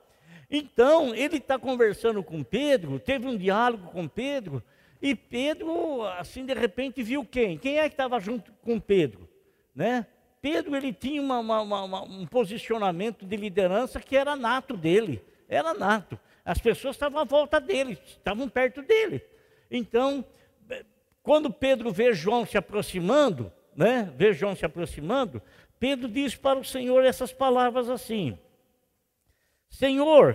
Então, 0.51 1.15
ele 1.15 1.39
está 1.39 1.59
conversando 1.59 2.23
com 2.23 2.43
Pedro, 2.43 3.01
teve 3.01 3.27
um 3.27 3.37
diálogo 3.37 3.91
com 3.91 4.07
Pedro, 4.07 4.63
e 5.05 5.15
Pedro, 5.15 6.01
assim, 6.19 6.47
de 6.47 6.55
repente, 6.55 7.03
viu 7.03 7.27
quem? 7.27 7.59
Quem 7.59 7.79
é 7.79 7.87
que 7.91 7.93
estava 7.93 8.19
junto 8.19 8.51
com 8.63 8.81
Pedro? 8.81 9.29
Né? 9.75 10.07
Pedro, 10.41 10.75
ele 10.75 10.95
tinha 10.95 11.21
uma, 11.21 11.41
uma, 11.41 11.61
uma, 11.61 12.03
um 12.05 12.27
posicionamento 12.27 13.27
de 13.27 13.37
liderança 13.37 14.01
que 14.01 14.17
era 14.17 14.35
nato 14.35 14.79
dele. 14.79 15.23
Era 15.47 15.75
nato. 15.75 16.19
As 16.43 16.59
pessoas 16.59 16.97
estavam 16.97 17.21
à 17.21 17.25
volta 17.25 17.61
dele, 17.61 17.99
estavam 18.07 18.49
perto 18.49 18.81
dele. 18.81 19.23
Então, 19.71 20.25
quando 21.23 21.53
Pedro 21.53 21.93
vê 21.93 22.15
João 22.15 22.47
se 22.47 22.57
aproximando, 22.57 23.53
né? 23.77 24.11
Vê 24.17 24.33
João 24.33 24.57
se 24.57 24.65
aproximando, 24.65 25.43
Pedro 25.79 26.09
diz 26.09 26.35
para 26.35 26.59
o 26.59 26.65
Senhor 26.65 27.05
essas 27.05 27.31
palavras 27.31 27.91
assim: 27.91 28.39
Senhor, 29.69 30.35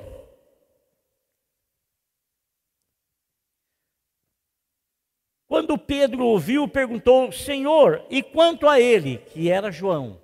Quando 5.70 5.78
Pedro 5.78 6.26
ouviu, 6.26 6.68
perguntou: 6.68 7.32
Senhor, 7.32 8.04
e 8.10 8.24
quanto 8.24 8.68
a 8.68 8.80
ele, 8.80 9.20
que 9.20 9.52
era 9.52 9.72
João? 9.72 10.20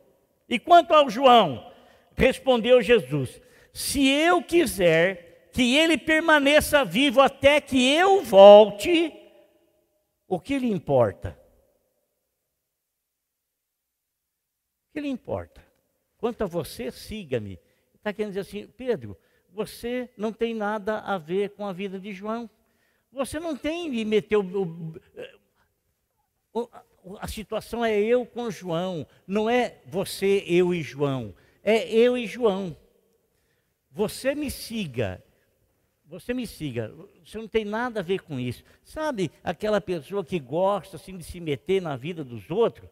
E 0.50 0.58
quanto 0.58 0.92
ao 0.92 1.08
João? 1.08 1.72
Respondeu 2.16 2.82
Jesus: 2.82 3.40
Se 3.72 4.08
eu 4.08 4.42
quiser 4.42 5.50
que 5.54 5.78
ele 5.78 6.00
permaneça 6.00 6.84
vivo 6.84 7.22
até 7.22 7.62
que 7.62 7.94
eu 7.94 8.24
volte, 8.24 9.14
o 10.28 10.40
que 10.40 10.58
lhe 10.58 10.72
importa? 10.72 11.40
O 14.90 14.94
que 14.94 15.00
lhe 15.00 15.10
importa? 15.10 15.64
Quanto 16.18 16.44
a 16.44 16.48
você, 16.48 16.90
siga-me. 16.90 17.60
Está 17.94 18.12
querendo 18.12 18.32
dizer 18.32 18.40
assim, 18.40 18.66
Pedro, 18.66 19.16
você 19.52 20.10
não 20.18 20.34
tem 20.34 20.56
nada 20.56 21.02
a 21.02 21.20
ver 21.20 21.52
com 21.52 21.68
a 21.68 21.72
vida 21.72 22.00
de 22.00 22.12
João. 22.12 22.50
Você 23.16 23.40
não 23.40 23.56
tem 23.56 23.90
de 23.90 24.04
meter 24.04 24.36
o, 24.36 24.94
o, 26.54 26.70
a 27.18 27.28
situação 27.30 27.84
é 27.84 27.98
eu 27.98 28.26
com 28.26 28.52
João, 28.52 29.08
não 29.26 29.50
é 29.50 29.78
você, 29.88 30.44
eu 30.46 30.74
e 30.74 30.82
João, 30.82 31.34
é 31.64 31.90
eu 31.90 32.18
e 32.18 32.28
João. 32.28 32.76
Você 33.90 34.36
me 34.36 34.52
siga, 34.52 35.24
você 36.06 36.34
me 36.34 36.46
siga, 36.46 36.94
você 37.24 37.38
não 37.38 37.48
tem 37.48 37.64
nada 37.64 38.02
a 38.02 38.04
ver 38.04 38.20
com 38.20 38.38
isso. 38.38 38.66
Sabe 38.84 39.32
aquela 39.42 39.80
pessoa 39.80 40.26
que 40.26 40.38
gosta 40.38 40.98
assim 40.98 41.18
de 41.18 41.24
se 41.24 41.40
meter 41.40 41.82
na 41.82 41.96
vida 41.96 42.22
dos 42.22 42.52
outros? 42.52 42.90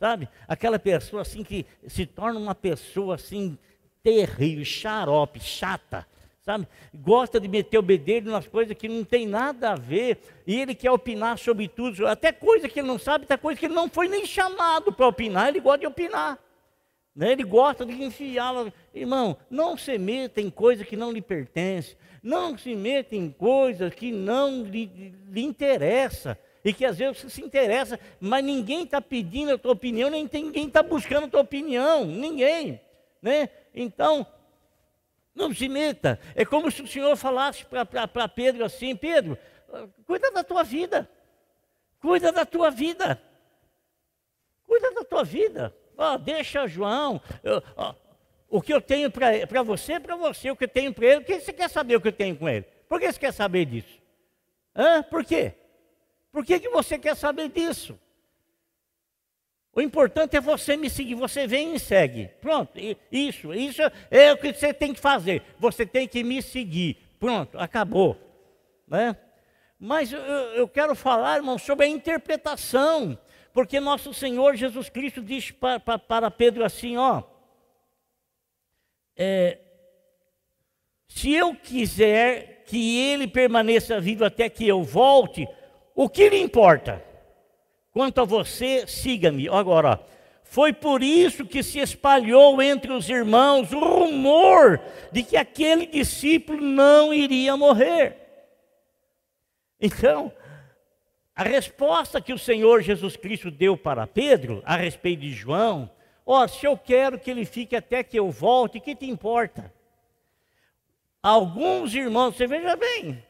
Sabe? 0.00 0.26
Aquela 0.48 0.78
pessoa 0.78 1.20
assim 1.20 1.44
que 1.44 1.66
se 1.86 2.06
torna 2.06 2.40
uma 2.40 2.54
pessoa 2.54 3.16
assim 3.16 3.58
terrível, 4.02 4.64
xarope, 4.64 5.38
chata 5.38 6.06
sabe? 6.46 6.68
Gosta 6.94 7.40
de 7.40 7.48
meter 7.48 7.76
o 7.76 7.82
bedelho 7.82 8.30
nas 8.30 8.46
coisas 8.46 8.76
que 8.76 8.88
não 8.88 9.02
tem 9.02 9.26
nada 9.26 9.72
a 9.72 9.74
ver, 9.74 10.18
e 10.46 10.60
ele 10.60 10.76
quer 10.76 10.92
opinar 10.92 11.36
sobre 11.38 11.66
tudo, 11.66 12.06
até 12.06 12.30
coisa 12.30 12.68
que 12.68 12.78
ele 12.78 12.86
não 12.86 13.00
sabe, 13.00 13.24
até 13.24 13.36
coisa 13.36 13.58
que 13.58 13.66
ele 13.66 13.74
não 13.74 13.88
foi 13.88 14.06
nem 14.06 14.24
chamado 14.24 14.92
para 14.92 15.08
opinar, 15.08 15.48
ele 15.48 15.58
gosta 15.58 15.80
de 15.80 15.86
opinar. 15.88 16.38
Né? 17.14 17.32
Ele 17.32 17.44
gosta 17.44 17.84
de 17.84 17.92
enfiar. 18.00 18.52
Irmão, 18.94 19.38
não 19.50 19.76
se 19.76 19.96
meta 19.96 20.38
em 20.38 20.50
coisa 20.50 20.84
que 20.84 20.96
não 20.96 21.10
lhe 21.10 21.22
pertence, 21.22 21.96
não 22.22 22.56
se 22.56 22.76
meta 22.76 23.16
em 23.16 23.30
coisas 23.30 23.92
que 23.94 24.12
não 24.12 24.62
lhe, 24.62 25.14
lhe 25.28 25.42
interessa. 25.42 26.38
E 26.62 26.74
que 26.74 26.84
às 26.84 26.98
vezes 26.98 27.22
você 27.22 27.30
se 27.30 27.42
interessa, 27.42 27.98
mas 28.20 28.44
ninguém 28.44 28.82
está 28.82 29.00
pedindo 29.00 29.52
a 29.52 29.58
tua 29.58 29.72
opinião, 29.72 30.10
nem 30.10 30.28
ninguém 30.30 30.66
está 30.66 30.82
buscando 30.82 31.24
a 31.24 31.28
tua 31.28 31.40
opinião, 31.40 32.04
ninguém. 32.04 32.80
Né? 33.22 33.48
Então, 33.74 34.26
não 35.36 35.54
se 35.54 35.68
meta. 35.68 36.18
É 36.34 36.44
como 36.44 36.70
se 36.70 36.82
o 36.82 36.88
Senhor 36.88 37.14
falasse 37.16 37.64
para 37.64 38.28
Pedro 38.28 38.64
assim: 38.64 38.96
Pedro, 38.96 39.38
cuida 40.06 40.30
da 40.30 40.42
tua 40.42 40.64
vida. 40.64 41.08
Cuida 42.00 42.32
da 42.32 42.44
tua 42.44 42.70
vida. 42.70 43.22
Cuida 44.66 44.92
da 44.92 45.04
tua 45.04 45.22
vida. 45.22 45.76
Oh, 45.96 46.18
deixa 46.18 46.66
João. 46.66 47.20
Oh, 47.76 47.94
o 48.48 48.62
que 48.62 48.72
eu 48.72 48.80
tenho 48.80 49.10
para 49.10 49.62
você 49.62 49.94
é 49.94 50.00
para 50.00 50.16
você. 50.16 50.50
O 50.50 50.56
que 50.56 50.64
eu 50.64 50.68
tenho 50.68 50.92
para 50.92 51.06
ele, 51.06 51.16
o 51.20 51.24
que 51.24 51.38
você 51.38 51.52
quer 51.52 51.68
saber 51.68 51.96
o 51.96 52.00
que 52.00 52.08
eu 52.08 52.12
tenho 52.12 52.36
com 52.36 52.48
ele? 52.48 52.64
Por 52.88 52.98
que 52.98 53.12
você 53.12 53.18
quer 53.18 53.32
saber 53.32 53.66
disso? 53.66 54.00
Hã? 54.74 55.02
Por 55.02 55.24
quê? 55.24 55.54
Por 56.32 56.44
que, 56.44 56.60
que 56.60 56.68
você 56.68 56.98
quer 56.98 57.16
saber 57.16 57.48
disso? 57.48 57.98
O 59.76 59.80
importante 59.82 60.34
é 60.34 60.40
você 60.40 60.74
me 60.74 60.88
seguir. 60.88 61.14
Você 61.16 61.46
vem 61.46 61.68
e 61.68 61.72
me 61.72 61.78
segue. 61.78 62.28
Pronto. 62.40 62.72
Isso, 63.12 63.52
isso 63.52 63.82
é 64.10 64.32
o 64.32 64.38
que 64.38 64.54
você 64.54 64.72
tem 64.72 64.94
que 64.94 64.98
fazer. 64.98 65.42
Você 65.58 65.84
tem 65.84 66.08
que 66.08 66.24
me 66.24 66.40
seguir. 66.40 66.96
Pronto, 67.20 67.58
acabou. 67.58 68.16
Né? 68.88 69.14
Mas 69.78 70.10
eu, 70.14 70.18
eu 70.20 70.66
quero 70.66 70.94
falar, 70.94 71.36
irmão, 71.36 71.58
sobre 71.58 71.84
a 71.84 71.88
interpretação, 71.88 73.18
porque 73.52 73.78
nosso 73.78 74.14
Senhor 74.14 74.56
Jesus 74.56 74.88
Cristo 74.88 75.20
diz 75.20 75.50
para, 75.50 75.78
para, 75.78 75.98
para 75.98 76.30
Pedro 76.30 76.64
assim: 76.64 76.96
ó, 76.96 77.22
é, 79.14 79.58
se 81.06 81.34
eu 81.34 81.54
quiser 81.54 82.64
que 82.64 82.98
ele 83.10 83.28
permaneça 83.28 84.00
vivo 84.00 84.24
até 84.24 84.48
que 84.48 84.66
eu 84.66 84.82
volte, 84.82 85.46
o 85.94 86.08
que 86.08 86.30
lhe 86.30 86.40
importa? 86.40 87.04
Quanto 87.96 88.20
a 88.20 88.24
você, 88.26 88.86
siga-me. 88.86 89.48
Agora, 89.48 89.98
foi 90.44 90.70
por 90.70 91.02
isso 91.02 91.46
que 91.46 91.62
se 91.62 91.78
espalhou 91.78 92.60
entre 92.60 92.92
os 92.92 93.08
irmãos 93.08 93.72
o 93.72 93.78
rumor 93.80 94.78
de 95.10 95.22
que 95.22 95.34
aquele 95.34 95.86
discípulo 95.86 96.60
não 96.60 97.14
iria 97.14 97.56
morrer. 97.56 98.18
Então, 99.80 100.30
a 101.34 101.42
resposta 101.42 102.20
que 102.20 102.34
o 102.34 102.38
Senhor 102.38 102.82
Jesus 102.82 103.16
Cristo 103.16 103.50
deu 103.50 103.78
para 103.78 104.06
Pedro 104.06 104.62
a 104.66 104.76
respeito 104.76 105.20
de 105.20 105.32
João, 105.32 105.90
ó, 106.26 106.44
oh, 106.44 106.48
se 106.48 106.66
eu 106.66 106.76
quero 106.76 107.18
que 107.18 107.30
ele 107.30 107.46
fique 107.46 107.74
até 107.74 108.04
que 108.04 108.18
eu 108.18 108.30
volte, 108.30 108.78
que 108.78 108.94
te 108.94 109.08
importa? 109.08 109.72
Alguns 111.22 111.94
irmãos, 111.94 112.36
você 112.36 112.46
veja 112.46 112.76
bem, 112.76 113.24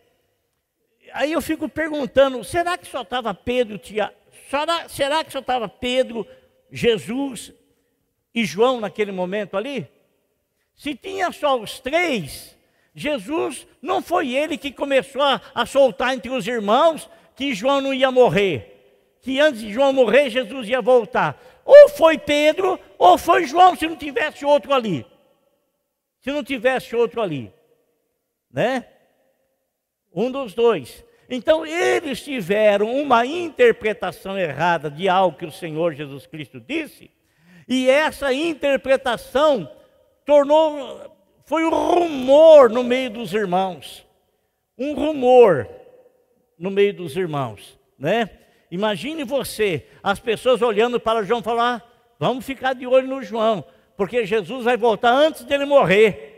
aí 1.13 1.31
eu 1.31 1.41
fico 1.41 1.69
perguntando, 1.69 2.43
será 2.43 2.77
que 2.77 2.89
só 2.89 3.03
estava 3.03 3.33
Pedro, 3.33 3.79
tia, 3.79 4.13
será, 4.49 4.89
será 4.89 5.25
que 5.25 5.33
só 5.33 5.41
estava 5.41 5.69
Pedro, 5.69 6.27
Jesus 6.71 7.53
e 8.35 8.45
João 8.45 8.81
naquele 8.81 9.13
momento 9.13 9.57
ali? 9.57 9.89
Se 10.75 10.95
tinha 10.95 11.33
só 11.33 11.59
os 11.59 11.81
três, 11.81 12.57
Jesus 12.95 13.67
não 13.81 14.03
foi 14.03 14.35
ele 14.35 14.59
que 14.59 14.71
começou 14.71 15.23
a, 15.23 15.41
a, 15.55 15.67
soltar 15.67 16.15
entre 16.15 16.31
os 16.31 16.47
irmãos 16.47 17.09
que 17.35 17.55
João 17.55 17.81
não 17.81 17.95
ia 17.95 18.11
morrer. 18.11 19.19
Que 19.21 19.41
antes 19.41 19.61
de 19.61 19.73
João 19.73 19.93
morrer, 19.93 20.31
Jesus 20.31 20.69
ia 20.69 20.81
voltar. 20.81 21.41
Ou 21.65 21.89
foi 21.89 22.17
Pedro, 22.17 22.79
ou 22.99 23.19
foi 23.19 23.47
João, 23.47 23.75
se 23.75 23.87
não 23.87 23.97
tivesse 23.97 24.45
outro 24.45 24.73
ali. 24.73 25.05
Se 26.21 26.31
não 26.31 26.45
tivesse 26.45 26.95
outro 26.95 27.21
ali. 27.21 27.53
Né? 28.51 28.87
Um 30.15 30.31
dos 30.31 30.55
dois. 30.55 31.05
Então, 31.29 31.67
eles 31.67 32.23
tiveram 32.23 32.95
uma 32.95 33.27
interpretação 33.27 34.39
errada 34.39 34.91
de 34.91 35.09
algo 35.09 35.37
que 35.37 35.47
o 35.47 35.53
Senhor 35.53 35.95
Jesus 35.95 36.27
Cristo 36.27 36.61
disse, 36.61 37.11
e 37.69 37.89
essa 37.91 38.33
interpretação 38.33 39.69
tornou, 40.25 41.17
foi 41.45 41.65
um 41.65 41.71
rumor 41.71 42.71
no 42.71 42.85
meio 42.85 43.11
dos 43.11 43.35
irmãos. 43.35 44.07
Um 44.79 44.95
rumor 44.95 45.69
no 46.59 46.71
meio 46.71 46.95
dos 46.95 47.17
irmãos, 47.17 47.79
né? 47.99 48.31
Imagine 48.71 49.25
você, 49.25 49.87
as 50.03 50.19
pessoas 50.19 50.61
olhando 50.61 50.99
para 51.01 51.23
João 51.23 51.43
falar: 51.43 51.77
ah, 51.77 51.83
vamos 52.19 52.45
ficar 52.45 52.75
de 52.75 52.87
olho 52.87 53.09
no 53.09 53.23
João, 53.23 53.65
porque 53.97 54.27
Jesus 54.27 54.65
vai 54.65 54.77
voltar 54.77 55.13
antes 55.13 55.45
dele 55.45 55.65
morrer. 55.65 56.35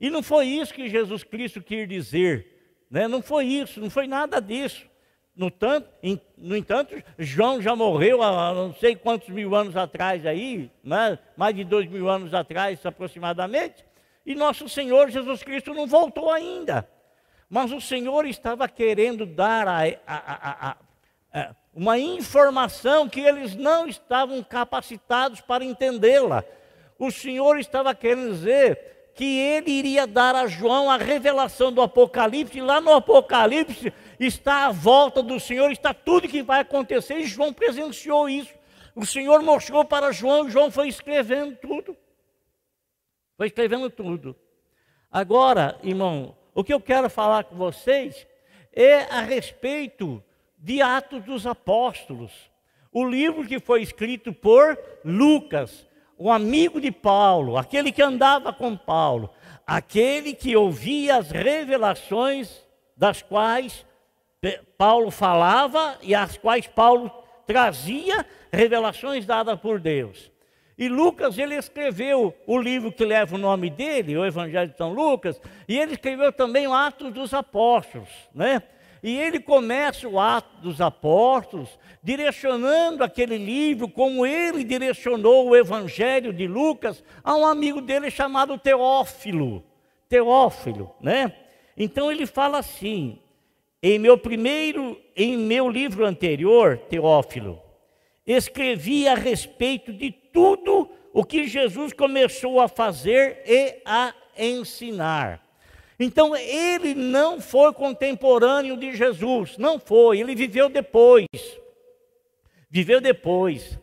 E 0.00 0.10
não 0.10 0.22
foi 0.22 0.46
isso 0.46 0.72
que 0.72 0.88
Jesus 0.88 1.24
Cristo 1.24 1.60
quis 1.60 1.88
dizer. 1.88 2.57
Né? 2.90 3.06
Não 3.08 3.22
foi 3.22 3.44
isso, 3.44 3.80
não 3.80 3.90
foi 3.90 4.06
nada 4.06 4.40
disso. 4.40 4.86
No, 5.34 5.50
tanto, 5.50 5.88
em, 6.02 6.20
no 6.36 6.56
entanto, 6.56 7.00
João 7.16 7.62
já 7.62 7.76
morreu 7.76 8.22
há 8.22 8.52
não 8.52 8.74
sei 8.74 8.96
quantos 8.96 9.28
mil 9.28 9.54
anos 9.54 9.76
atrás 9.76 10.26
aí, 10.26 10.68
né? 10.82 11.16
mais 11.36 11.54
de 11.54 11.62
dois 11.62 11.88
mil 11.88 12.08
anos 12.08 12.34
atrás 12.34 12.84
aproximadamente, 12.84 13.84
e 14.26 14.34
nosso 14.34 14.68
Senhor 14.68 15.10
Jesus 15.10 15.42
Cristo 15.42 15.72
não 15.72 15.86
voltou 15.86 16.30
ainda. 16.30 16.88
Mas 17.48 17.72
o 17.72 17.80
Senhor 17.80 18.26
estava 18.26 18.68
querendo 18.68 19.24
dar 19.24 19.66
a, 19.68 19.82
a, 20.06 20.76
a, 21.32 21.54
uma 21.72 21.98
informação 21.98 23.08
que 23.08 23.20
eles 23.20 23.54
não 23.54 23.86
estavam 23.86 24.42
capacitados 24.42 25.40
para 25.40 25.64
entendê-la. 25.64 26.44
O 26.98 27.10
Senhor 27.12 27.58
estava 27.58 27.94
querendo 27.94 28.32
dizer 28.32 28.97
que 29.18 29.36
ele 29.36 29.72
iria 29.72 30.06
dar 30.06 30.36
a 30.36 30.46
João 30.46 30.88
a 30.88 30.96
revelação 30.96 31.72
do 31.72 31.82
Apocalipse, 31.82 32.58
e 32.58 32.62
lá 32.62 32.80
no 32.80 32.92
Apocalipse 32.92 33.92
está 34.20 34.66
a 34.66 34.70
volta 34.70 35.24
do 35.24 35.40
Senhor, 35.40 35.72
está 35.72 35.92
tudo 35.92 36.28
que 36.28 36.40
vai 36.40 36.60
acontecer, 36.60 37.16
e 37.16 37.26
João 37.26 37.52
presenciou 37.52 38.28
isso. 38.28 38.54
O 38.94 39.04
Senhor 39.04 39.42
mostrou 39.42 39.84
para 39.84 40.12
João, 40.12 40.46
e 40.46 40.52
João 40.52 40.70
foi 40.70 40.86
escrevendo 40.86 41.56
tudo. 41.56 41.96
Foi 43.36 43.48
escrevendo 43.48 43.90
tudo. 43.90 44.36
Agora, 45.10 45.76
irmão, 45.82 46.36
o 46.54 46.62
que 46.62 46.72
eu 46.72 46.80
quero 46.80 47.10
falar 47.10 47.42
com 47.42 47.56
vocês 47.56 48.24
é 48.72 49.00
a 49.00 49.20
respeito 49.20 50.22
de 50.56 50.80
Atos 50.80 51.24
dos 51.24 51.44
Apóstolos. 51.44 52.30
O 52.92 53.04
livro 53.04 53.44
que 53.44 53.58
foi 53.58 53.82
escrito 53.82 54.32
por 54.32 54.78
Lucas, 55.04 55.87
o 56.18 56.30
amigo 56.30 56.80
de 56.80 56.90
Paulo, 56.90 57.56
aquele 57.56 57.92
que 57.92 58.02
andava 58.02 58.52
com 58.52 58.76
Paulo, 58.76 59.30
aquele 59.66 60.34
que 60.34 60.56
ouvia 60.56 61.16
as 61.16 61.30
revelações 61.30 62.66
das 62.96 63.22
quais 63.22 63.86
Paulo 64.76 65.10
falava 65.10 65.96
e 66.02 66.14
as 66.14 66.36
quais 66.36 66.66
Paulo 66.66 67.10
trazia 67.46 68.26
revelações 68.52 69.24
dadas 69.24 69.58
por 69.60 69.80
Deus. 69.80 70.30
E 70.76 70.88
Lucas, 70.88 71.36
ele 71.38 71.56
escreveu 71.56 72.34
o 72.46 72.58
livro 72.58 72.92
que 72.92 73.04
leva 73.04 73.34
o 73.34 73.38
nome 73.38 73.68
dele, 73.68 74.16
o 74.16 74.24
Evangelho 74.24 74.70
de 74.70 74.76
São 74.76 74.92
Lucas, 74.92 75.40
e 75.66 75.76
ele 75.76 75.92
escreveu 75.92 76.32
também 76.32 76.66
o 76.68 76.74
Atos 76.74 77.12
dos 77.12 77.34
Apóstolos, 77.34 78.08
né? 78.32 78.62
E 79.02 79.16
ele 79.16 79.40
começa 79.40 80.08
o 80.08 80.18
ato 80.18 80.60
dos 80.60 80.80
apóstolos, 80.80 81.78
direcionando 82.02 83.04
aquele 83.04 83.38
livro, 83.38 83.88
como 83.88 84.26
ele 84.26 84.64
direcionou 84.64 85.48
o 85.48 85.56
Evangelho 85.56 86.32
de 86.32 86.46
Lucas, 86.46 87.02
a 87.22 87.36
um 87.36 87.46
amigo 87.46 87.80
dele 87.80 88.10
chamado 88.10 88.58
Teófilo. 88.58 89.64
Teófilo, 90.08 90.94
né? 91.00 91.34
Então 91.76 92.10
ele 92.10 92.26
fala 92.26 92.58
assim: 92.58 93.18
em 93.82 93.98
meu 93.98 94.18
primeiro, 94.18 95.00
em 95.14 95.36
meu 95.36 95.68
livro 95.68 96.04
anterior, 96.04 96.78
Teófilo, 96.88 97.60
escrevi 98.26 99.06
a 99.06 99.14
respeito 99.14 99.92
de 99.92 100.10
tudo 100.10 100.90
o 101.12 101.24
que 101.24 101.46
Jesus 101.46 101.92
começou 101.92 102.60
a 102.60 102.68
fazer 102.68 103.42
e 103.46 103.80
a 103.84 104.14
ensinar 104.36 105.47
então 105.98 106.36
ele 106.36 106.94
não 106.94 107.40
foi 107.40 107.72
contemporâneo 107.72 108.76
de 108.76 108.94
Jesus, 108.94 109.58
não 109.58 109.78
foi, 109.80 110.20
ele 110.20 110.34
viveu 110.34 110.68
depois. 110.68 111.26
Viveu 112.70 113.00
depois. 113.00 113.78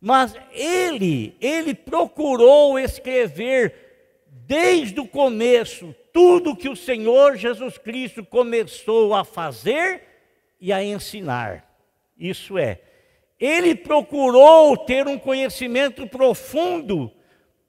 Mas 0.00 0.34
ele, 0.52 1.36
ele 1.40 1.74
procurou 1.74 2.78
escrever 2.78 4.26
desde 4.26 4.98
o 4.98 5.06
começo 5.06 5.94
tudo 6.12 6.56
que 6.56 6.68
o 6.68 6.74
Senhor 6.76 7.36
Jesus 7.36 7.78
Cristo 7.78 8.24
começou 8.24 9.14
a 9.14 9.24
fazer 9.24 10.02
e 10.60 10.72
a 10.72 10.82
ensinar. 10.82 11.64
Isso 12.18 12.58
é, 12.58 12.80
ele 13.38 13.74
procurou 13.74 14.76
ter 14.76 15.06
um 15.08 15.18
conhecimento 15.18 16.06
profundo, 16.06 17.10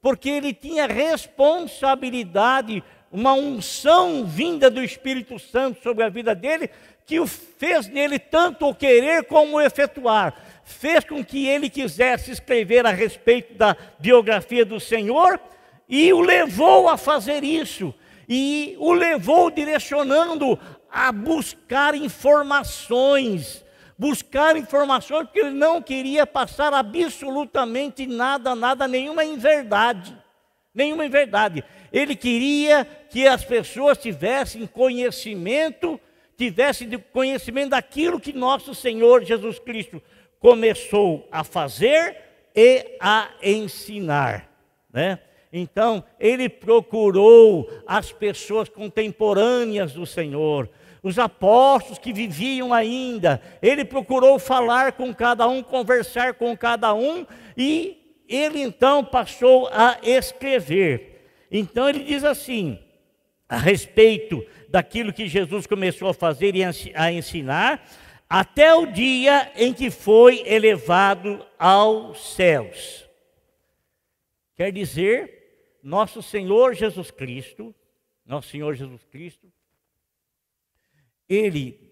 porque 0.02 0.30
ele 0.30 0.54
tinha 0.54 0.86
responsabilidade 0.86 2.84
uma 3.14 3.34
unção 3.34 4.26
vinda 4.26 4.72
do 4.72 4.84
Espírito 4.84 5.38
Santo 5.38 5.84
sobre 5.84 6.04
a 6.04 6.10
vida 6.10 6.34
dele, 6.34 6.68
que 7.06 7.20
o 7.20 7.28
fez 7.28 7.88
nele 7.88 8.18
tanto 8.18 8.68
o 8.68 8.74
querer 8.74 9.26
como 9.26 9.58
o 9.58 9.62
efetuar. 9.62 10.34
Fez 10.64 11.04
com 11.04 11.24
que 11.24 11.46
ele 11.46 11.70
quisesse 11.70 12.32
escrever 12.32 12.88
a 12.88 12.92
respeito 12.92 13.54
da 13.54 13.78
biografia 14.00 14.66
do 14.66 14.80
Senhor 14.80 15.40
e 15.88 16.12
o 16.12 16.22
levou 16.22 16.90
a 16.90 16.98
fazer 16.98 17.44
isso. 17.44 17.94
E 18.28 18.76
o 18.80 18.94
levou 18.94 19.52
direcionando 19.52 20.58
a 20.92 21.12
buscar 21.12 21.94
informações, 21.94 23.64
buscar 23.96 24.56
informações, 24.58 25.26
porque 25.26 25.42
ele 25.42 25.52
não 25.52 25.84
queria 25.84 26.26
passar 26.26 26.74
absolutamente 26.74 28.08
nada, 28.08 28.56
nada, 28.56 28.88
nenhuma 28.88 29.24
em 29.24 29.38
verdade. 29.38 30.18
Nenhuma 30.74 31.08
verdade. 31.08 31.64
Ele 31.92 32.16
queria 32.16 32.86
que 33.10 33.28
as 33.28 33.46
pessoas 33.46 33.98
tivessem 33.98 34.66
conhecimento, 34.66 36.00
tivessem 36.36 36.90
conhecimento 37.12 37.70
daquilo 37.70 38.20
que 38.20 38.34
nosso 38.34 38.74
Senhor 38.74 39.24
Jesus 39.24 39.60
Cristo 39.60 40.02
começou 40.40 41.28
a 41.32 41.44
fazer 41.44 42.18
e 42.56 42.98
a 43.00 43.30
ensinar, 43.42 44.50
né? 44.92 45.20
Então, 45.56 46.04
ele 46.20 46.50
procurou 46.50 47.70
as 47.86 48.12
pessoas 48.12 48.68
contemporâneas 48.68 49.94
do 49.94 50.04
Senhor, 50.04 50.68
os 51.04 51.20
apóstolos 51.20 52.00
que 52.00 52.12
viviam 52.12 52.74
ainda, 52.74 53.40
ele 53.62 53.86
procurou 53.86 54.40
falar 54.40 54.94
com 54.94 55.14
cada 55.14 55.48
um, 55.48 55.62
conversar 55.62 56.34
com 56.34 56.58
cada 56.58 56.94
um, 56.96 57.26
e 57.56 58.03
ele 58.36 58.62
então 58.62 59.04
passou 59.04 59.68
a 59.68 60.00
escrever. 60.04 61.28
Então 61.52 61.88
ele 61.88 62.04
diz 62.04 62.24
assim: 62.24 62.80
a 63.48 63.58
respeito 63.58 64.46
daquilo 64.70 65.14
que 65.14 65.28
Jesus 65.28 65.68
começou 65.68 66.08
a 66.10 66.14
fazer 66.14 66.56
e 66.56 66.64
a 66.96 67.12
ensinar, 67.12 67.88
até 68.28 68.74
o 68.74 68.88
dia 68.88 69.52
em 69.56 69.74
que 69.74 69.92
foi 69.92 70.42
elevado 70.48 71.46
aos 71.60 72.34
céus. 72.34 73.08
Quer 74.56 74.72
dizer, 74.72 75.78
nosso 75.84 76.24
Senhor 76.24 76.74
Jesus 76.74 77.12
Cristo, 77.12 77.76
nosso 78.26 78.50
Senhor 78.50 78.74
Jesus 78.74 79.04
Cristo, 79.06 79.52
ele 81.30 81.92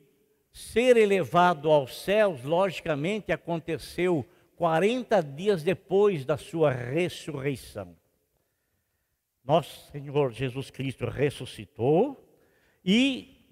ser 0.51 0.97
elevado 0.97 1.69
aos 1.69 2.01
céus, 2.03 2.43
logicamente 2.43 3.31
aconteceu 3.31 4.25
40 4.61 5.23
dias 5.23 5.63
depois 5.63 6.23
da 6.23 6.37
sua 6.37 6.69
ressurreição. 6.69 7.95
Nosso 9.43 9.91
Senhor 9.91 10.31
Jesus 10.31 10.69
Cristo 10.69 11.07
ressuscitou 11.07 12.23
e 12.85 13.43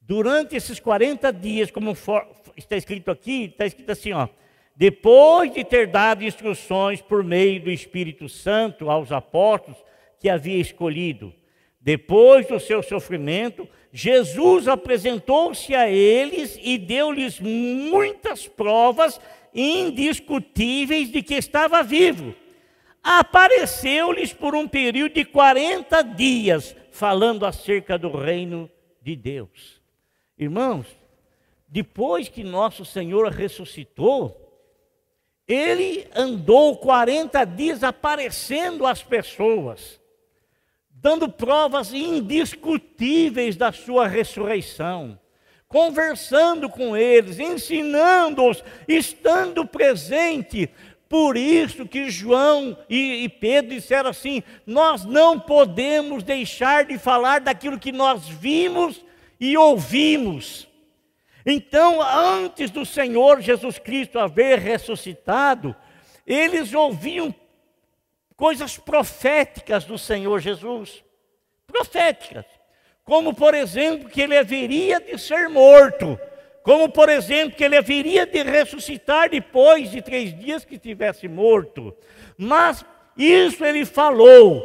durante 0.00 0.56
esses 0.56 0.80
40 0.80 1.30
dias, 1.30 1.70
como 1.70 1.94
for, 1.94 2.26
está 2.56 2.74
escrito 2.74 3.10
aqui, 3.10 3.50
está 3.52 3.66
escrito 3.66 3.92
assim, 3.92 4.14
ó, 4.14 4.28
depois 4.74 5.52
de 5.52 5.62
ter 5.62 5.88
dado 5.88 6.24
instruções 6.24 7.02
por 7.02 7.22
meio 7.22 7.62
do 7.62 7.70
Espírito 7.70 8.26
Santo 8.26 8.88
aos 8.88 9.12
apóstolos 9.12 9.76
que 10.18 10.30
havia 10.30 10.56
escolhido, 10.56 11.34
depois 11.78 12.46
do 12.46 12.58
seu 12.58 12.82
sofrimento, 12.82 13.68
Jesus 13.92 14.68
apresentou-se 14.68 15.74
a 15.74 15.90
eles 15.90 16.58
e 16.62 16.78
deu-lhes 16.78 17.38
muitas 17.40 18.48
provas 18.48 19.20
indiscutíveis 19.54 21.10
de 21.10 21.22
que 21.22 21.34
estava 21.34 21.82
vivo. 21.82 22.34
Apareceu-lhes 23.02 24.32
por 24.32 24.54
um 24.54 24.68
período 24.68 25.14
de 25.14 25.24
40 25.24 26.02
dias, 26.02 26.76
falando 26.90 27.46
acerca 27.46 27.98
do 27.98 28.10
reino 28.10 28.70
de 29.00 29.16
Deus. 29.16 29.80
Irmãos, 30.38 30.86
depois 31.68 32.28
que 32.28 32.42
nosso 32.42 32.84
Senhor 32.84 33.30
ressuscitou, 33.30 34.36
ele 35.46 36.06
andou 36.14 36.76
40 36.76 37.44
dias 37.44 37.82
aparecendo 37.82 38.86
às 38.86 39.02
pessoas 39.02 40.00
dando 41.00 41.28
provas 41.28 41.92
indiscutíveis 41.94 43.56
da 43.56 43.72
sua 43.72 44.06
ressurreição, 44.06 45.18
conversando 45.70 46.68
com 46.68 46.96
eles, 46.96 47.38
ensinando-os, 47.38 48.62
estando 48.88 49.64
presente. 49.64 50.68
Por 51.08 51.36
isso 51.36 51.86
que 51.86 52.10
João 52.10 52.76
e, 52.88 53.24
e 53.24 53.28
Pedro 53.28 53.74
disseram 53.74 54.10
assim: 54.10 54.42
nós 54.66 55.04
não 55.04 55.38
podemos 55.38 56.22
deixar 56.22 56.84
de 56.84 56.98
falar 56.98 57.40
daquilo 57.40 57.78
que 57.78 57.92
nós 57.92 58.28
vimos 58.28 59.02
e 59.38 59.56
ouvimos. 59.56 60.68
Então, 61.46 62.02
antes 62.02 62.70
do 62.70 62.84
Senhor 62.84 63.40
Jesus 63.40 63.78
Cristo 63.78 64.18
haver 64.18 64.58
ressuscitado, 64.58 65.74
eles 66.26 66.74
ouviam 66.74 67.34
coisas 68.36 68.76
proféticas 68.76 69.84
do 69.84 69.96
Senhor 69.96 70.40
Jesus. 70.40 71.02
Proféticas. 71.66 72.59
Como, 73.10 73.34
por 73.34 73.54
exemplo, 73.54 74.08
que 74.08 74.20
ele 74.20 74.38
haveria 74.38 75.00
de 75.00 75.18
ser 75.18 75.48
morto. 75.48 76.16
Como, 76.62 76.88
por 76.88 77.08
exemplo, 77.08 77.56
que 77.56 77.64
ele 77.64 77.76
haveria 77.76 78.24
de 78.24 78.40
ressuscitar 78.44 79.28
depois 79.28 79.90
de 79.90 80.00
três 80.00 80.32
dias 80.38 80.64
que 80.64 80.76
estivesse 80.76 81.26
morto. 81.26 81.92
Mas 82.38 82.84
isso 83.16 83.64
ele 83.64 83.84
falou. 83.84 84.62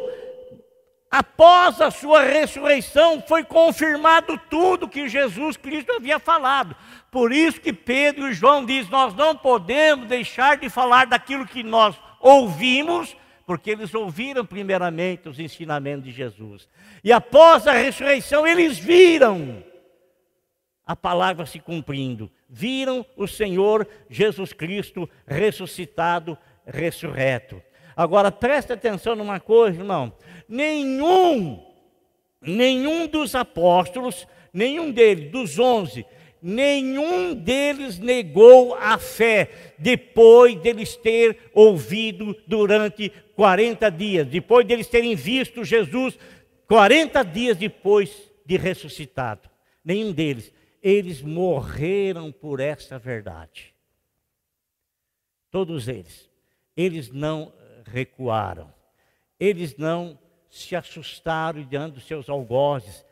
Após 1.10 1.82
a 1.82 1.90
sua 1.90 2.22
ressurreição, 2.22 3.20
foi 3.28 3.44
confirmado 3.44 4.40
tudo 4.48 4.88
que 4.88 5.10
Jesus 5.10 5.58
Cristo 5.58 5.94
havia 5.94 6.20
falado. 6.20 6.76
Por 7.10 7.34
isso 7.34 7.60
que 7.60 7.74
Pedro 7.74 8.30
e 8.30 8.34
João 8.36 8.64
diz: 8.64 8.88
Nós 8.90 9.16
não 9.16 9.36
podemos 9.36 10.08
deixar 10.08 10.58
de 10.58 10.70
falar 10.70 11.08
daquilo 11.08 11.48
que 11.48 11.64
nós 11.64 11.96
ouvimos 12.20 13.18
porque 13.46 13.72
eles 13.72 13.94
ouviram 13.94 14.46
primeiramente 14.46 15.30
os 15.30 15.40
ensinamentos 15.40 16.06
de 16.06 16.12
Jesus. 16.12 16.68
E 17.04 17.12
após 17.12 17.68
a 17.68 17.74
ressurreição, 17.74 18.46
eles 18.46 18.78
viram 18.78 19.64
a 20.86 20.96
palavra 20.96 21.46
se 21.46 21.60
cumprindo. 21.60 22.32
Viram 22.50 23.06
o 23.18 23.28
Senhor 23.28 23.88
Jesus 24.10 24.54
Cristo 24.54 25.10
ressuscitado, 25.26 26.38
ressurreto. 26.66 27.62
Agora 27.96 28.32
preste 28.32 28.74
atenção 28.74 29.16
numa 29.16 29.40
coisa, 29.40 29.80
irmão. 29.80 30.14
Nenhum, 30.48 31.66
nenhum 32.42 33.08
dos 33.08 33.34
apóstolos, 33.34 34.28
nenhum 34.54 34.92
deles, 34.92 35.32
dos 35.32 35.58
onze, 35.58 36.06
nenhum 36.48 37.34
deles 37.34 37.98
negou 37.98 38.76
a 38.76 39.00
fé 39.00 39.74
depois 39.80 40.56
deles 40.62 40.96
ter 40.96 41.50
ouvido 41.54 42.38
durante 42.46 43.12
40 43.36 43.90
dias, 43.90 44.28
depois 44.28 44.66
deles 44.68 44.88
terem 44.88 45.16
visto 45.16 45.64
Jesus 45.64 46.18
40 46.68 47.24
dias 47.24 47.58
depois 47.58 48.32
de 48.46 48.58
ressuscitado. 48.58 49.50
Nenhum 49.84 50.12
deles. 50.12 50.54
Eles 50.82 51.22
morreram 51.22 52.32
por 52.32 52.60
essa 52.60 53.00
verdade. 53.00 53.74
Todos 55.50 55.88
eles. 55.88 56.30
Eles 56.78 57.10
não 57.12 57.52
recuaram. 57.86 58.72
Eles 59.40 59.76
não 59.78 60.18
se 60.50 60.76
assustaram 60.76 61.64
diante 61.64 61.96
dos 61.96 62.06
seus 62.06 62.30
algozes. 62.30 63.04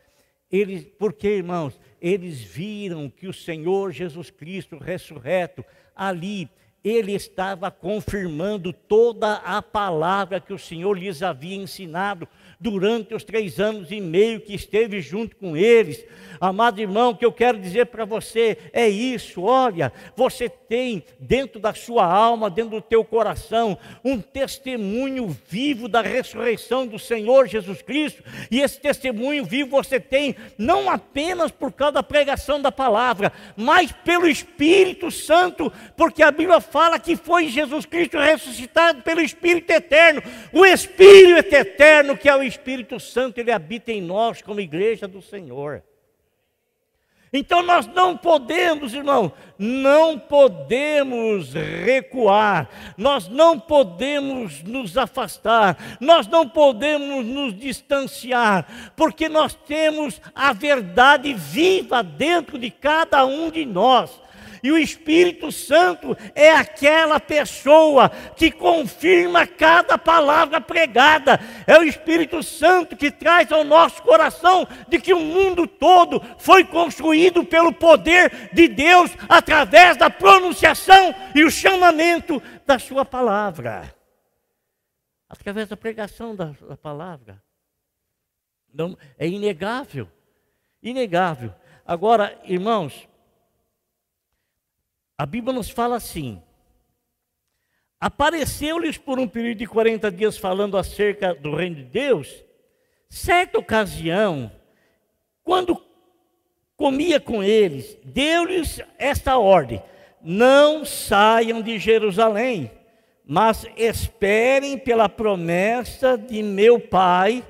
Eles, 0.51 0.85
porque, 0.99 1.27
irmãos, 1.27 1.79
eles 2.03 2.41
viram 2.41 3.09
que 3.09 3.27
o 3.27 3.33
Senhor 3.33 3.93
Jesus 3.93 4.29
Cristo 4.29 4.77
ressurreto 4.77 5.63
ali 5.95 6.49
ele 6.83 7.13
estava 7.13 7.71
confirmando 7.71 8.73
toda 8.73 9.35
a 9.35 9.61
palavra 9.61 10.41
que 10.41 10.51
o 10.51 10.59
Senhor 10.59 10.97
lhes 10.97 11.23
havia 11.23 11.55
ensinado 11.55 12.27
durante 12.63 13.13
os 13.13 13.25
três 13.25 13.59
anos 13.59 13.91
e 13.91 13.99
meio 13.99 14.39
que 14.39 14.55
esteve 14.55 15.01
junto 15.01 15.35
com 15.35 15.57
eles. 15.57 16.05
Amado 16.39 16.79
irmão, 16.79 17.09
o 17.11 17.15
que 17.15 17.25
eu 17.25 17.31
quero 17.31 17.57
dizer 17.57 17.87
para 17.87 18.05
você 18.05 18.57
é 18.71 18.87
isso: 18.87 19.43
olha, 19.43 19.91
você 20.15 20.47
tem 20.47 21.03
dentro 21.19 21.59
da 21.59 21.73
sua 21.73 22.05
alma, 22.05 22.49
dentro 22.49 22.71
do 22.71 22.81
teu 22.81 23.03
coração, 23.03 23.77
um 24.03 24.19
testemunho 24.19 25.35
vivo 25.49 25.89
da 25.89 26.01
ressurreição 26.01 26.87
do 26.87 26.97
Senhor 26.97 27.47
Jesus 27.47 27.81
Cristo, 27.81 28.23
e 28.49 28.61
esse 28.61 28.79
testemunho 28.79 29.43
vivo 29.43 29.71
você 29.71 29.99
tem 29.99 30.35
não 30.57 30.89
apenas 30.89 31.51
por 31.51 31.71
causa 31.71 31.93
da 31.93 32.03
pregação 32.03 32.61
da 32.61 32.71
palavra, 32.71 33.31
mas 33.57 33.91
pelo 33.91 34.27
Espírito 34.27 35.11
Santo, 35.11 35.71
porque 35.97 36.23
a 36.23 36.31
Bíblia 36.31 36.61
fala 36.61 36.97
que 36.97 37.17
foi 37.17 37.49
Jesus 37.49 37.85
Cristo 37.85 38.17
ressuscitado 38.17 39.01
pelo 39.01 39.21
Espírito 39.21 39.69
eterno, 39.71 40.23
o 40.53 40.65
Espírito 40.65 41.53
eterno 41.53 42.17
que 42.17 42.29
é 42.29 42.35
o 42.35 42.52
Espírito 42.53 42.99
Santo, 42.99 43.39
ele 43.39 43.51
habita 43.51 43.91
em 43.91 44.01
nós 44.01 44.41
como 44.41 44.59
igreja 44.59 45.07
do 45.07 45.21
Senhor. 45.21 45.83
Então 47.35 47.63
nós 47.63 47.87
não 47.87 48.15
podemos, 48.15 48.93
irmão, 48.93 49.33
não 49.57 50.19
podemos 50.19 51.51
recuar, 51.53 52.69
nós 52.95 53.27
não 53.27 53.59
podemos 53.59 54.61
nos 54.61 54.95
afastar, 54.95 55.97
nós 55.99 56.27
não 56.27 56.47
podemos 56.47 57.25
nos 57.25 57.57
distanciar, 57.57 58.93
porque 58.95 59.27
nós 59.27 59.55
temos 59.55 60.21
a 60.35 60.53
verdade 60.53 61.33
viva 61.33 62.03
dentro 62.03 62.59
de 62.59 62.69
cada 62.69 63.25
um 63.25 63.49
de 63.49 63.65
nós. 63.65 64.21
E 64.63 64.71
o 64.71 64.77
Espírito 64.77 65.51
Santo 65.51 66.15
é 66.33 66.49
aquela 66.49 67.19
pessoa 67.19 68.07
que 68.37 68.49
confirma 68.49 69.45
cada 69.45 69.97
palavra 69.97 70.61
pregada. 70.61 71.37
É 71.67 71.77
o 71.77 71.83
Espírito 71.83 72.41
Santo 72.41 72.95
que 72.95 73.11
traz 73.11 73.51
ao 73.51 73.65
nosso 73.65 74.01
coração 74.01 74.65
de 74.87 75.01
que 75.01 75.13
o 75.13 75.19
mundo 75.19 75.67
todo 75.67 76.21
foi 76.39 76.63
construído 76.63 77.43
pelo 77.43 77.73
poder 77.73 78.49
de 78.53 78.69
Deus 78.69 79.11
através 79.27 79.97
da 79.97 80.09
pronunciação 80.09 81.13
e 81.35 81.43
o 81.43 81.51
chamamento 81.51 82.41
da 82.65 82.79
sua 82.79 83.03
palavra. 83.03 83.93
Através 85.27 85.67
da 85.67 85.75
pregação 85.75 86.33
da, 86.33 86.55
da 86.69 86.77
palavra. 86.77 87.43
Não, 88.73 88.97
é 89.17 89.27
inegável. 89.27 90.09
Inegável. 90.81 91.53
Agora, 91.85 92.39
irmãos, 92.45 93.09
a 95.23 95.25
Bíblia 95.25 95.53
nos 95.53 95.69
fala 95.69 95.95
assim: 95.95 96.43
apareceu-lhes 97.97 98.97
por 98.97 99.17
um 99.17 99.25
período 99.25 99.59
de 99.59 99.65
40 99.65 100.11
dias 100.11 100.37
falando 100.37 100.77
acerca 100.77 101.33
do 101.33 101.55
reino 101.55 101.77
de 101.77 101.85
Deus. 101.85 102.43
Certa 103.09 103.57
ocasião, 103.57 104.51
quando 105.41 105.81
comia 106.75 107.21
com 107.21 107.41
eles, 107.41 107.97
deu-lhes 108.03 108.81
esta 108.97 109.37
ordem: 109.37 109.81
não 110.21 110.83
saiam 110.83 111.61
de 111.61 111.79
Jerusalém, 111.79 112.69
mas 113.25 113.65
esperem 113.77 114.77
pela 114.77 115.07
promessa 115.07 116.17
de 116.17 116.43
meu 116.43 116.81
Pai, 116.81 117.47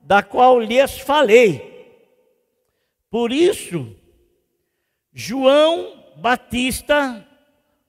da 0.00 0.22
qual 0.22 0.58
lhes 0.58 0.98
falei. 0.98 2.00
Por 3.10 3.30
isso, 3.30 3.94
João 5.12 5.99
Batista, 6.20 7.26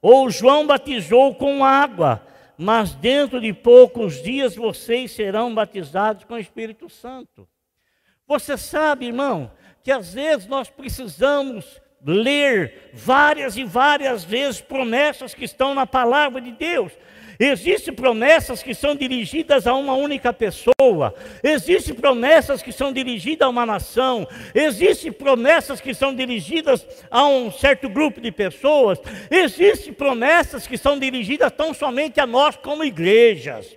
ou 0.02 0.30
João 0.30 0.65
batizou 0.65 1.36
com 1.36 1.63
água, 1.63 2.26
mas 2.58 2.94
dentro 2.94 3.39
de 3.39 3.54
poucos 3.54 4.22
dias 4.24 4.56
vocês 4.56 5.12
serão 5.12 5.54
batizados 5.54 6.24
com 6.24 6.36
o 6.36 6.39
Espírito 6.39 6.89
Santo. 6.89 7.48
Você 8.28 8.58
sabe, 8.58 9.08
irmão, 9.08 9.52
que 9.84 9.91
às 9.91 10.13
vezes 10.13 10.48
nós 10.48 10.70
precisamos 10.70 11.82
ler 12.04 12.91
várias 12.94 13.58
e 13.58 13.63
várias 13.63 14.24
vezes 14.24 14.62
promessas 14.62 15.34
que 15.34 15.46
estão 15.46 15.76
na 15.76 15.86
palavra 15.86 16.41
de 16.41 16.52
Deus. 16.52 16.91
Existem 17.43 17.91
promessas 17.91 18.62
que 18.62 18.75
são 18.75 18.95
dirigidas 18.95 19.65
a 19.65 19.73
uma 19.73 19.93
única 19.95 20.32
pessoa, 20.32 21.15
existem 21.41 21.95
promessas 21.95 22.62
que 22.62 22.71
são 22.71 22.93
dirigidas 22.93 23.47
a 23.47 23.49
uma 23.49 23.65
nação, 23.65 24.27
existem 24.54 25.12
promessas 25.12 25.82
que 25.82 25.91
são 25.91 26.13
dirigidas 26.13 26.86
a 27.10 27.25
um 27.25 27.51
certo 27.51 27.89
grupo 27.89 28.21
de 28.21 28.32
pessoas, 28.32 28.99
existem 29.32 29.91
promessas 29.91 30.67
que 30.67 30.77
são 30.77 30.99
dirigidas 30.99 31.51
tão 31.51 31.73
somente 31.73 32.19
a 32.19 32.27
nós 32.27 32.56
como 32.58 32.84
igrejas. 32.84 33.75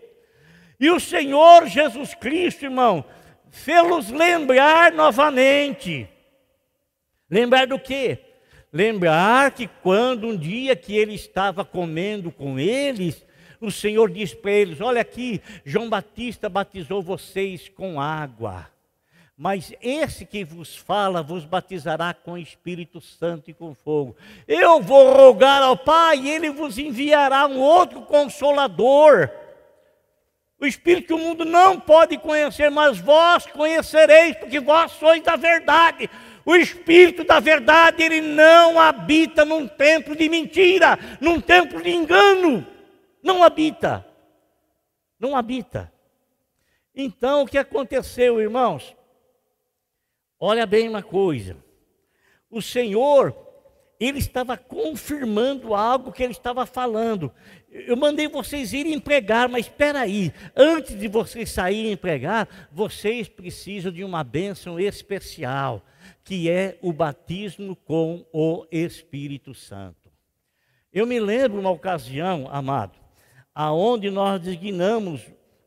E 0.78 0.90
o 0.90 1.00
Senhor 1.00 1.66
Jesus 1.66 2.14
Cristo, 2.14 2.66
irmão, 2.66 3.02
fê-los 3.50 4.10
lembrar 4.10 4.92
novamente. 4.92 6.06
Lembrar 7.30 7.66
do 7.66 7.78
quê? 7.78 8.18
Lembrar 8.70 9.52
que 9.52 9.66
quando 9.82 10.26
um 10.26 10.36
dia 10.36 10.76
que 10.76 10.94
ele 10.94 11.14
estava 11.14 11.64
comendo 11.64 12.30
com 12.30 12.58
eles, 12.58 13.24
o 13.60 13.70
Senhor 13.70 14.10
diz 14.10 14.34
para 14.34 14.50
eles: 14.50 14.80
Olha 14.80 15.00
aqui, 15.00 15.40
João 15.64 15.88
Batista 15.88 16.48
batizou 16.48 17.02
vocês 17.02 17.68
com 17.68 18.00
água, 18.00 18.66
mas 19.36 19.72
esse 19.82 20.24
que 20.24 20.44
vos 20.44 20.76
fala 20.76 21.22
vos 21.22 21.44
batizará 21.44 22.14
com 22.14 22.38
Espírito 22.38 23.00
Santo 23.00 23.50
e 23.50 23.54
com 23.54 23.74
fogo. 23.74 24.16
Eu 24.46 24.80
vou 24.80 25.12
rogar 25.12 25.62
ao 25.62 25.76
Pai 25.76 26.18
e 26.18 26.30
ele 26.30 26.50
vos 26.50 26.78
enviará 26.78 27.46
um 27.46 27.58
outro 27.58 28.02
consolador. 28.02 29.28
O 30.60 30.66
Espírito 30.66 31.08
que 31.08 31.12
o 31.12 31.18
mundo 31.18 31.44
não 31.44 31.78
pode 31.80 32.16
conhecer, 32.16 32.70
mas 32.70 32.98
vós 32.98 33.44
conhecereis, 33.46 34.36
porque 34.36 34.60
vós 34.60 34.92
sois 34.92 35.22
da 35.22 35.36
verdade. 35.36 36.08
O 36.46 36.54
Espírito 36.54 37.24
da 37.24 37.40
verdade, 37.40 38.02
ele 38.02 38.20
não 38.20 38.78
habita 38.78 39.44
num 39.44 39.66
templo 39.66 40.14
de 40.14 40.28
mentira, 40.28 40.98
num 41.20 41.40
templo 41.40 41.82
de 41.82 41.90
engano. 41.90 42.66
Não 43.24 43.42
habita. 43.42 44.06
Não 45.18 45.34
habita. 45.34 45.90
Então, 46.94 47.42
o 47.42 47.46
que 47.46 47.56
aconteceu, 47.56 48.38
irmãos? 48.38 48.94
Olha 50.38 50.66
bem 50.66 50.86
uma 50.90 51.02
coisa. 51.02 51.56
O 52.50 52.60
Senhor, 52.60 53.34
ele 53.98 54.18
estava 54.18 54.58
confirmando 54.58 55.74
algo 55.74 56.12
que 56.12 56.22
ele 56.22 56.32
estava 56.32 56.66
falando. 56.66 57.32
Eu 57.70 57.96
mandei 57.96 58.28
vocês 58.28 58.74
irem 58.74 59.00
pregar, 59.00 59.48
mas 59.48 59.64
espera 59.64 60.00
aí, 60.00 60.30
antes 60.54 60.96
de 60.98 61.08
vocês 61.08 61.50
saírem 61.50 61.96
pregar, 61.96 62.68
vocês 62.70 63.26
precisam 63.26 63.90
de 63.90 64.04
uma 64.04 64.22
bênção 64.22 64.78
especial, 64.78 65.82
que 66.22 66.50
é 66.50 66.78
o 66.82 66.92
batismo 66.92 67.74
com 67.74 68.26
o 68.34 68.66
Espírito 68.70 69.54
Santo. 69.54 70.12
Eu 70.92 71.06
me 71.06 71.18
lembro 71.18 71.58
uma 71.58 71.70
ocasião, 71.70 72.46
amado, 72.52 73.03
aonde 73.54 74.10
nós 74.10 74.40
designamos 74.40 75.20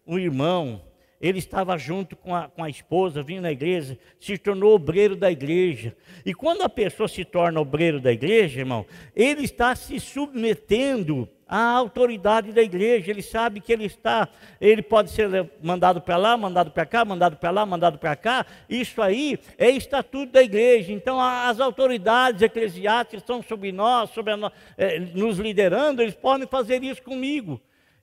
um 0.06 0.20
irmão, 0.20 0.82
ele 1.20 1.40
estava 1.40 1.78
junto 1.78 2.16
com 2.16 2.36
a, 2.36 2.48
com 2.48 2.64
a 2.64 2.70
esposa, 2.70 3.24
vindo 3.24 3.42
na 3.42 3.52
igreja, 3.52 3.98
se 4.20 4.38
tornou 4.38 4.76
obreiro 4.76 5.16
da 5.16 5.32
igreja. 5.32 5.96
E 6.26 6.34
quando 6.34 6.62
a 6.62 6.70
pessoa 6.70 7.08
se 7.08 7.26
torna 7.26 7.60
obreiro 7.60 8.00
da 8.00 8.12
igreja, 8.12 8.60
irmão, 8.60 8.86
ele 9.16 9.44
está 9.44 9.76
se 9.76 10.00
submetendo 10.00 11.28
à 11.48 11.60
autoridade 11.72 12.52
da 12.52 12.62
igreja. 12.62 13.10
Ele 13.10 13.24
sabe 13.24 13.60
que 13.60 13.74
ele 13.74 13.86
está, 13.86 14.30
ele 14.62 14.84
pode 14.84 15.10
ser 15.10 15.50
mandado 15.62 16.02
para 16.02 16.18
lá, 16.18 16.38
mandado 16.38 16.70
para 16.70 16.86
cá, 16.86 17.04
mandado 17.04 17.38
para 17.38 17.50
lá, 17.50 17.66
mandado 17.66 17.98
para 17.98 18.16
cá. 18.16 18.46
Isso 18.70 19.02
aí 19.02 19.40
é 19.58 19.72
estatuto 19.72 20.34
da 20.34 20.44
igreja. 20.44 20.92
Então 20.92 21.20
as 21.20 21.60
autoridades 21.60 22.44
eclesiásticas 22.44 23.22
estão 23.22 23.42
sobre 23.42 23.72
nós, 23.72 24.12
sobre 24.12 24.34
a, 24.34 24.52
é, 24.78 25.00
nos 25.00 25.40
liderando, 25.40 26.04
eles 26.04 26.16
podem 26.16 26.48
fazer 26.48 26.84
isso 26.84 27.02
comigo. 27.02 27.60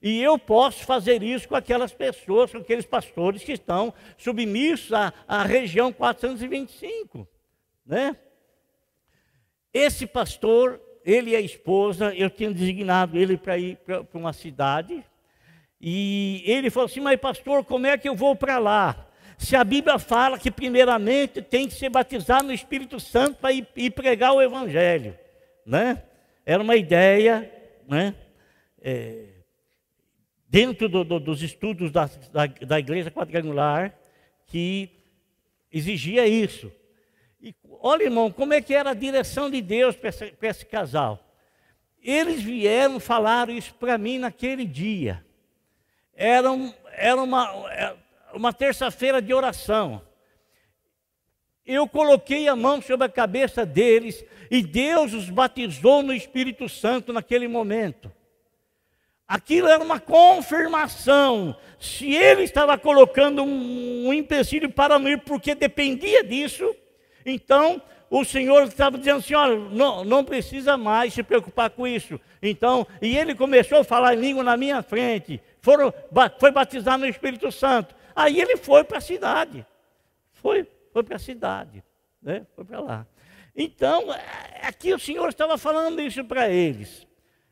E 0.07 0.21
eu 0.21 0.37
posso 0.37 0.85
fazer 0.85 1.23
isso 1.23 1.47
com 1.47 1.55
aquelas 1.55 1.91
pessoas, 1.91 2.51
com 2.51 2.59
aqueles 2.59 2.85
pastores 2.85 3.43
que 3.43 3.53
estão 3.53 3.91
submissos 4.15 4.93
à, 4.93 5.11
à 5.27 5.41
região 5.41 5.91
425. 5.91 7.27
Né? 7.83 8.15
Esse 9.73 10.05
pastor, 10.05 10.79
ele 11.03 11.31
e 11.31 11.35
a 11.35 11.41
esposa, 11.41 12.13
eu 12.13 12.29
tinha 12.29 12.51
designado 12.51 13.17
ele 13.17 13.35
para 13.35 13.57
ir 13.57 13.77
para 13.77 14.05
uma 14.13 14.31
cidade. 14.31 15.03
E 15.81 16.43
ele 16.45 16.69
falou 16.69 16.85
assim: 16.85 17.01
Mas, 17.01 17.19
pastor, 17.19 17.65
como 17.65 17.87
é 17.87 17.97
que 17.97 18.07
eu 18.07 18.15
vou 18.15 18.35
para 18.35 18.59
lá? 18.59 19.07
Se 19.39 19.55
a 19.55 19.63
Bíblia 19.63 19.97
fala 19.97 20.37
que, 20.37 20.51
primeiramente, 20.51 21.41
tem 21.41 21.67
que 21.67 21.73
ser 21.73 21.89
batizado 21.89 22.45
no 22.45 22.53
Espírito 22.53 22.99
Santo 22.99 23.37
para 23.37 23.51
ir, 23.51 23.67
ir 23.75 23.89
pregar 23.89 24.33
o 24.33 24.41
Evangelho. 24.41 25.17
Né? 25.65 26.03
Era 26.45 26.61
uma 26.61 26.75
ideia, 26.75 27.51
né? 27.87 28.13
É, 28.79 29.34
dentro 30.47 30.87
do, 30.87 31.03
do, 31.03 31.19
dos 31.19 31.41
estudos 31.41 31.91
da, 31.91 32.09
da, 32.31 32.45
da, 32.45 32.79
igreja 32.79 33.11
quadrangular 33.11 33.93
que 34.47 34.89
exigia 35.71 36.27
isso. 36.27 36.71
E 37.41 37.53
olha, 37.81 38.03
irmão, 38.03 38.31
como 38.31 38.53
é 38.53 38.61
que 38.61 38.73
era 38.73 38.91
a 38.91 38.95
direção 38.95 39.49
de 39.49 39.61
Deus 39.61 39.95
para 39.95 40.09
esse, 40.09 40.33
esse 40.41 40.65
casal. 40.65 41.21
Eles 42.01 42.41
vieram, 42.41 42.99
falaram 42.99 43.53
isso 43.53 43.73
para 43.73 43.97
mim 43.97 44.19
naquele 44.19 44.65
dia. 44.65 45.25
Era, 46.13 46.51
um, 46.51 46.71
era 46.93 47.21
uma, 47.21 47.71
é, 47.71 47.95
uma 48.33 48.53
terça-feira 48.53 49.21
de 49.21 49.33
oração. 49.33 50.01
Eu 51.65 51.87
coloquei 51.87 52.47
a 52.47 52.55
mão 52.55 52.79
sobre 52.79 53.07
a 53.07 53.09
cabeça 53.09 53.65
deles 53.65 54.23
e 54.51 54.61
Deus 54.61 55.13
os 55.13 55.29
batizou 55.31 56.03
no 56.03 56.13
Espírito 56.13 56.69
Santo 56.69 57.11
naquele 57.11 57.47
momento. 57.47 58.11
Aquilo 59.27 59.67
era 59.67 59.83
uma 59.83 59.99
confirmação. 59.99 61.55
Se 61.79 62.13
ele 62.13 62.43
estava 62.43 62.77
colocando 62.77 63.43
um, 63.43 64.07
um 64.07 64.13
empecilho 64.13 64.69
para 64.69 64.99
não 64.99 65.09
ir, 65.09 65.21
porque 65.21 65.55
dependia 65.55 66.23
disso, 66.23 66.75
então 67.25 67.81
o 68.09 68.23
Senhor 68.23 68.63
estava 68.63 68.97
dizendo 68.97 69.17
assim: 69.17 69.33
olha, 69.33 69.57
não, 69.71 70.03
não 70.03 70.23
precisa 70.23 70.77
mais 70.77 71.13
se 71.13 71.23
preocupar 71.23 71.71
com 71.71 71.87
isso. 71.87 72.19
Então, 72.41 72.85
e 73.01 73.17
ele 73.17 73.33
começou 73.33 73.79
a 73.79 73.83
falar 73.83 74.13
em 74.13 74.19
língua 74.19 74.43
na 74.43 74.55
minha 74.55 74.83
frente, 74.83 75.41
foram, 75.59 75.93
foi 76.39 76.51
batizado 76.51 76.99
no 76.99 77.09
Espírito 77.09 77.51
Santo. 77.51 77.95
Aí 78.15 78.39
ele 78.39 78.57
foi 78.57 78.83
para 78.83 78.99
a 78.99 79.01
cidade. 79.01 79.65
Foi, 80.33 80.67
foi 80.93 81.03
para 81.03 81.15
a 81.15 81.19
cidade. 81.19 81.83
Né? 82.21 82.45
Foi 82.55 82.63
para 82.63 82.79
lá. 82.79 83.07
Então, 83.55 84.13
é, 84.13 84.67
aqui 84.67 84.93
o 84.93 84.99
Senhor 84.99 85.27
estava 85.27 85.57
falando 85.57 85.99
isso 86.01 86.23
para 86.23 86.49
eles. 86.49 87.07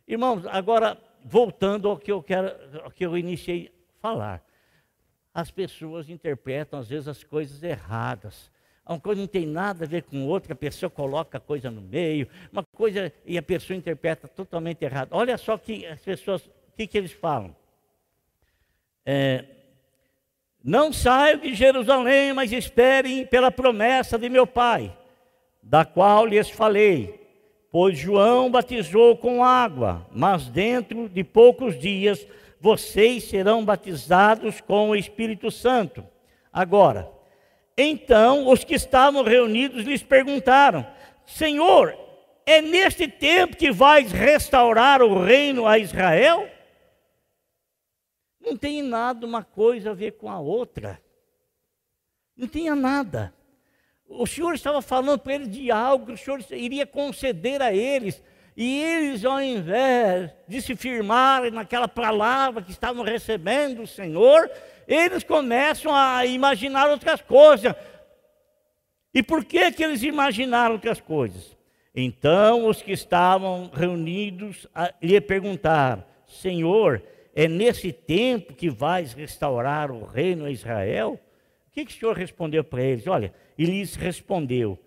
Irmãos, 0.07 0.45
agora 0.47 0.97
voltando 1.23 1.89
ao 1.89 1.97
que 1.97 2.11
eu 2.11 2.21
quero, 2.21 2.51
ao 2.83 2.91
que 2.91 3.05
eu 3.05 3.17
iniciei 3.17 3.71
falar. 3.99 4.43
As 5.33 5.49
pessoas 5.49 6.09
interpretam 6.09 6.79
às 6.79 6.89
vezes 6.89 7.07
as 7.07 7.23
coisas 7.23 7.63
erradas. 7.63 8.51
Uma 8.85 8.99
coisa 8.99 9.21
não 9.21 9.27
tem 9.27 9.45
nada 9.45 9.85
a 9.85 9.87
ver 9.87 10.03
com 10.03 10.25
outra, 10.27 10.53
a 10.53 10.55
pessoa 10.55 10.89
coloca 10.89 11.37
a 11.37 11.41
coisa 11.41 11.71
no 11.71 11.81
meio, 11.81 12.27
uma 12.51 12.63
coisa 12.75 13.13
e 13.25 13.37
a 13.37 13.41
pessoa 13.41 13.77
interpreta 13.77 14.27
totalmente 14.27 14.83
errado. 14.83 15.09
Olha 15.11 15.37
só 15.37 15.57
que 15.57 15.85
as 15.85 16.01
pessoas, 16.01 16.45
o 16.45 16.51
que, 16.75 16.85
que 16.85 16.97
eles 16.97 17.13
falam? 17.13 17.55
É, 19.05 19.45
não 20.61 20.91
saiam 20.91 21.39
de 21.39 21.55
Jerusalém, 21.55 22.33
mas 22.33 22.51
esperem 22.51 23.25
pela 23.25 23.49
promessa 23.49 24.19
de 24.19 24.29
meu 24.29 24.45
Pai, 24.45 24.95
da 25.61 25.85
qual 25.85 26.25
lhes 26.25 26.49
falei. 26.49 27.22
Pois 27.73 27.97
João 27.97 28.51
batizou 28.51 29.17
com 29.17 29.43
água, 29.43 30.05
mas 30.11 30.47
dentro 30.47 31.09
de 31.09 31.23
poucos 31.23 31.75
dias 31.79 32.23
vocês 32.59 33.23
serão 33.23 33.65
batizados 33.65 34.61
com 34.61 34.91
o 34.91 34.95
Espírito 34.95 35.49
Santo. 35.49 36.05
Agora, 36.53 37.11
então 37.75 38.47
os 38.47 38.63
que 38.63 38.75
estavam 38.75 39.23
reunidos 39.23 39.85
lhes 39.85 40.03
perguntaram: 40.03 40.85
Senhor, 41.25 41.97
é 42.45 42.61
neste 42.61 43.07
tempo 43.07 43.57
que 43.57 43.71
vais 43.71 44.11
restaurar 44.11 45.01
o 45.01 45.23
reino 45.23 45.65
a 45.65 45.79
Israel? 45.79 46.47
Não 48.39 48.55
tem 48.55 48.83
nada 48.83 49.25
uma 49.25 49.43
coisa 49.43 49.89
a 49.89 49.95
ver 49.95 50.11
com 50.11 50.29
a 50.29 50.39
outra. 50.39 51.01
Não 52.37 52.47
tinha 52.47 52.75
nada. 52.75 53.33
O 54.15 54.27
Senhor 54.27 54.53
estava 54.53 54.81
falando 54.81 55.19
para 55.19 55.35
eles 55.35 55.49
de 55.49 55.71
algo 55.71 56.05
que 56.05 56.11
o 56.13 56.17
Senhor 56.17 56.39
iria 56.51 56.85
conceder 56.85 57.61
a 57.61 57.73
eles. 57.73 58.21
E 58.55 58.81
eles, 58.81 59.25
ao 59.25 59.41
invés 59.41 60.31
de 60.47 60.61
se 60.61 60.75
firmarem 60.75 61.51
naquela 61.51 61.87
palavra 61.87 62.61
que 62.61 62.71
estavam 62.71 63.03
recebendo 63.03 63.77
do 63.77 63.87
Senhor, 63.87 64.49
eles 64.87 65.23
começam 65.23 65.93
a 65.93 66.25
imaginar 66.25 66.89
outras 66.89 67.21
coisas. 67.21 67.73
E 69.13 69.23
por 69.23 69.43
que, 69.43 69.71
que 69.71 69.83
eles 69.83 70.03
imaginaram 70.03 70.73
outras 70.73 71.01
coisas? 71.01 71.57
Então 71.95 72.67
os 72.67 72.81
que 72.81 72.91
estavam 72.91 73.69
reunidos 73.73 74.67
lhe 75.01 75.19
perguntaram: 75.21 76.03
Senhor, 76.27 77.01
é 77.35 77.47
nesse 77.47 77.91
tempo 77.91 78.53
que 78.53 78.69
vais 78.69 79.13
restaurar 79.13 79.91
o 79.91 80.05
reino 80.05 80.45
a 80.45 80.51
Israel? 80.51 81.19
Que, 81.73 81.83
que 81.85 81.91
o 81.91 81.99
Senhor 81.99 82.15
respondeu 82.15 82.63
para 82.63 82.83
eles? 82.83 83.07
Olha, 83.07 83.33
ele 83.57 83.71
lhes 83.71 83.95
respondeu, 83.95 84.79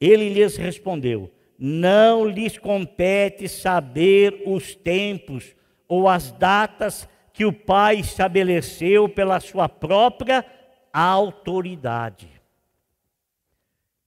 ele 0.00 0.28
lhes 0.28 0.56
respondeu: 0.56 1.32
Não 1.56 2.26
lhes 2.26 2.58
compete 2.58 3.48
saber 3.48 4.42
os 4.44 4.74
tempos 4.74 5.54
ou 5.86 6.08
as 6.08 6.32
datas 6.32 7.08
que 7.32 7.44
o 7.44 7.52
Pai 7.52 8.00
estabeleceu 8.00 9.08
pela 9.08 9.38
sua 9.38 9.68
própria 9.68 10.44
autoridade. 10.92 12.28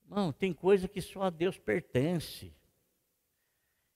Não, 0.08 0.30
tem 0.30 0.52
coisa 0.52 0.86
que 0.86 1.00
só 1.00 1.22
a 1.22 1.30
Deus 1.30 1.58
pertence. 1.58 2.52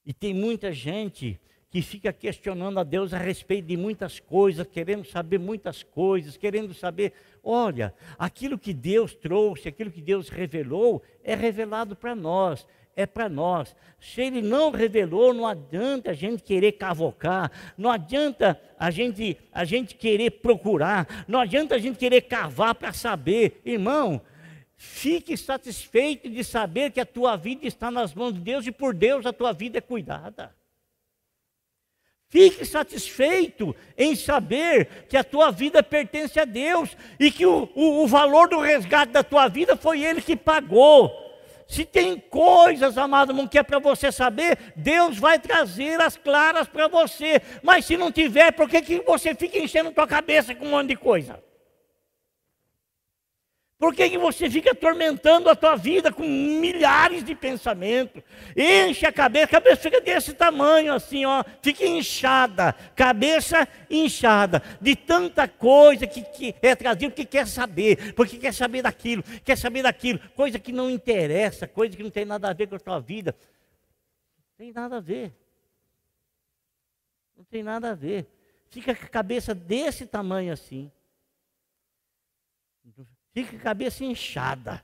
E 0.04 0.12
tem 0.12 0.34
muita 0.34 0.72
gente 0.72 1.38
que 1.72 1.80
fica 1.80 2.12
questionando 2.12 2.78
a 2.78 2.84
Deus 2.84 3.14
a 3.14 3.18
respeito 3.18 3.64
de 3.64 3.78
muitas 3.78 4.20
coisas, 4.20 4.66
querendo 4.66 5.06
saber 5.06 5.38
muitas 5.38 5.82
coisas, 5.82 6.36
querendo 6.36 6.74
saber, 6.74 7.14
olha, 7.42 7.94
aquilo 8.18 8.58
que 8.58 8.74
Deus 8.74 9.14
trouxe, 9.14 9.68
aquilo 9.68 9.90
que 9.90 10.02
Deus 10.02 10.28
revelou, 10.28 11.02
é 11.24 11.34
revelado 11.34 11.96
para 11.96 12.14
nós, 12.14 12.66
é 12.94 13.06
para 13.06 13.26
nós. 13.26 13.74
Se 13.98 14.20
Ele 14.20 14.42
não 14.42 14.70
revelou, 14.70 15.32
não 15.32 15.46
adianta 15.46 16.10
a 16.10 16.12
gente 16.12 16.42
querer 16.42 16.72
cavocar, 16.72 17.50
não 17.78 17.90
adianta 17.90 18.60
a 18.78 18.90
gente, 18.90 19.38
a 19.50 19.64
gente 19.64 19.94
querer 19.94 20.30
procurar, 20.30 21.24
não 21.26 21.40
adianta 21.40 21.76
a 21.76 21.78
gente 21.78 21.96
querer 21.96 22.20
cavar 22.20 22.74
para 22.74 22.92
saber, 22.92 23.62
irmão. 23.64 24.20
Fique 24.76 25.38
satisfeito 25.38 26.28
de 26.28 26.44
saber 26.44 26.90
que 26.90 27.00
a 27.00 27.06
tua 27.06 27.34
vida 27.34 27.66
está 27.66 27.90
nas 27.90 28.12
mãos 28.12 28.34
de 28.34 28.40
Deus 28.40 28.66
e 28.66 28.72
por 28.72 28.92
Deus 28.92 29.24
a 29.24 29.32
tua 29.32 29.54
vida 29.54 29.78
é 29.78 29.80
cuidada. 29.80 30.54
Fique 32.32 32.64
satisfeito 32.64 33.76
em 33.94 34.16
saber 34.16 35.04
que 35.06 35.18
a 35.18 35.22
tua 35.22 35.50
vida 35.50 35.82
pertence 35.82 36.40
a 36.40 36.46
Deus 36.46 36.96
e 37.20 37.30
que 37.30 37.44
o, 37.44 37.68
o, 37.74 38.02
o, 38.02 38.06
valor 38.06 38.48
do 38.48 38.58
resgate 38.58 39.12
da 39.12 39.22
tua 39.22 39.48
vida 39.48 39.76
foi 39.76 40.02
Ele 40.02 40.22
que 40.22 40.34
pagou. 40.34 41.12
Se 41.68 41.84
tem 41.84 42.18
coisas, 42.18 42.96
amado 42.96 43.32
irmão, 43.32 43.46
que 43.46 43.58
é 43.58 43.62
para 43.62 43.78
você 43.78 44.10
saber, 44.10 44.56
Deus 44.74 45.18
vai 45.18 45.38
trazer 45.38 46.00
as 46.00 46.16
claras 46.16 46.66
para 46.66 46.88
você. 46.88 47.42
Mas 47.62 47.84
se 47.84 47.98
não 47.98 48.10
tiver, 48.10 48.52
por 48.52 48.66
que, 48.66 48.80
que 48.80 49.00
você 49.00 49.34
fica 49.34 49.58
enchendo 49.58 49.90
a 49.90 49.92
tua 49.92 50.06
cabeça 50.06 50.54
com 50.54 50.64
um 50.64 50.70
monte 50.70 50.88
de 50.88 50.96
coisa? 50.96 51.38
Por 53.82 53.92
que, 53.92 54.10
que 54.10 54.16
você 54.16 54.48
fica 54.48 54.70
atormentando 54.70 55.50
a 55.50 55.56
tua 55.56 55.74
vida 55.74 56.12
com 56.12 56.22
milhares 56.22 57.24
de 57.24 57.34
pensamentos? 57.34 58.22
Enche 58.56 59.04
a 59.04 59.10
cabeça, 59.12 59.46
a 59.46 59.48
cabeça 59.48 59.76
fica 59.76 60.00
desse 60.00 60.32
tamanho 60.34 60.92
assim, 60.92 61.24
ó, 61.24 61.42
fica 61.60 61.84
inchada, 61.84 62.74
cabeça 62.94 63.66
inchada, 63.90 64.62
de 64.80 64.94
tanta 64.94 65.48
coisa 65.48 66.06
que, 66.06 66.22
que 66.22 66.54
é 66.62 66.76
trazido 66.76 67.12
que 67.12 67.24
quer 67.24 67.44
saber, 67.44 68.14
porque 68.14 68.38
quer 68.38 68.54
saber 68.54 68.82
daquilo, 68.82 69.24
quer 69.44 69.58
saber 69.58 69.82
daquilo, 69.82 70.20
coisa 70.36 70.60
que 70.60 70.70
não 70.70 70.88
interessa, 70.88 71.66
coisa 71.66 71.96
que 71.96 72.04
não 72.04 72.10
tem 72.10 72.24
nada 72.24 72.50
a 72.50 72.52
ver 72.52 72.68
com 72.68 72.76
a 72.76 72.78
tua 72.78 73.00
vida. 73.00 73.34
Não 74.38 74.56
tem 74.58 74.72
nada 74.72 74.98
a 74.98 75.00
ver. 75.00 75.34
Não 77.36 77.42
tem 77.42 77.64
nada 77.64 77.90
a 77.90 77.94
ver. 77.96 78.28
Fica 78.70 78.94
com 78.94 79.06
a 79.06 79.08
cabeça 79.08 79.52
desse 79.52 80.06
tamanho 80.06 80.52
assim 80.52 80.88
fica 83.34 83.56
a 83.56 83.60
cabeça 83.60 84.04
inchada. 84.04 84.82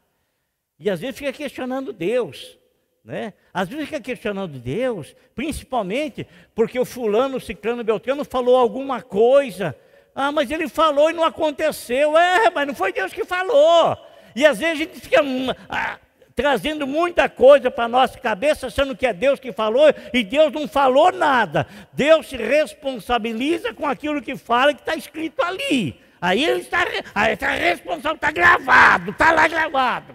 E 0.78 0.88
às 0.88 1.00
vezes 1.00 1.18
fica 1.18 1.32
questionando 1.32 1.92
Deus. 1.92 2.58
Né? 3.04 3.32
Às 3.52 3.68
vezes 3.68 3.86
fica 3.86 4.00
questionando 4.00 4.58
Deus, 4.58 5.16
principalmente 5.34 6.26
porque 6.54 6.78
o 6.78 6.84
fulano, 6.84 7.38
o 7.38 7.40
ciclano, 7.40 7.80
o 7.80 7.84
beltrano 7.84 8.24
falou 8.24 8.56
alguma 8.56 9.02
coisa. 9.02 9.74
Ah, 10.14 10.30
mas 10.32 10.50
ele 10.50 10.68
falou 10.68 11.10
e 11.10 11.14
não 11.14 11.24
aconteceu. 11.24 12.16
É, 12.16 12.50
mas 12.50 12.66
não 12.66 12.74
foi 12.74 12.92
Deus 12.92 13.12
que 13.12 13.24
falou. 13.24 13.96
E 14.34 14.44
às 14.44 14.58
vezes 14.58 14.74
a 14.74 14.84
gente 14.84 15.00
fica 15.00 15.22
hum, 15.22 15.48
ah, 15.68 15.98
trazendo 16.34 16.86
muita 16.86 17.28
coisa 17.28 17.70
para 17.70 17.84
a 17.84 17.88
nossa 17.88 18.18
cabeça, 18.18 18.68
achando 18.68 18.96
que 18.96 19.06
é 19.06 19.12
Deus 19.12 19.40
que 19.40 19.50
falou, 19.50 19.92
e 20.12 20.22
Deus 20.22 20.52
não 20.52 20.68
falou 20.68 21.10
nada. 21.10 21.66
Deus 21.92 22.28
se 22.28 22.36
responsabiliza 22.36 23.74
com 23.74 23.86
aquilo 23.86 24.22
que 24.22 24.36
fala 24.36 24.72
que 24.72 24.80
está 24.80 24.94
escrito 24.94 25.42
ali. 25.42 25.98
Aí 26.20 26.44
ele 26.44 26.60
está, 26.60 26.84
aí 27.14 27.34
está 27.34 27.50
responsável, 27.50 28.16
está 28.16 28.30
gravado, 28.30 29.10
está 29.12 29.32
lá 29.32 29.46
gravado, 29.46 30.14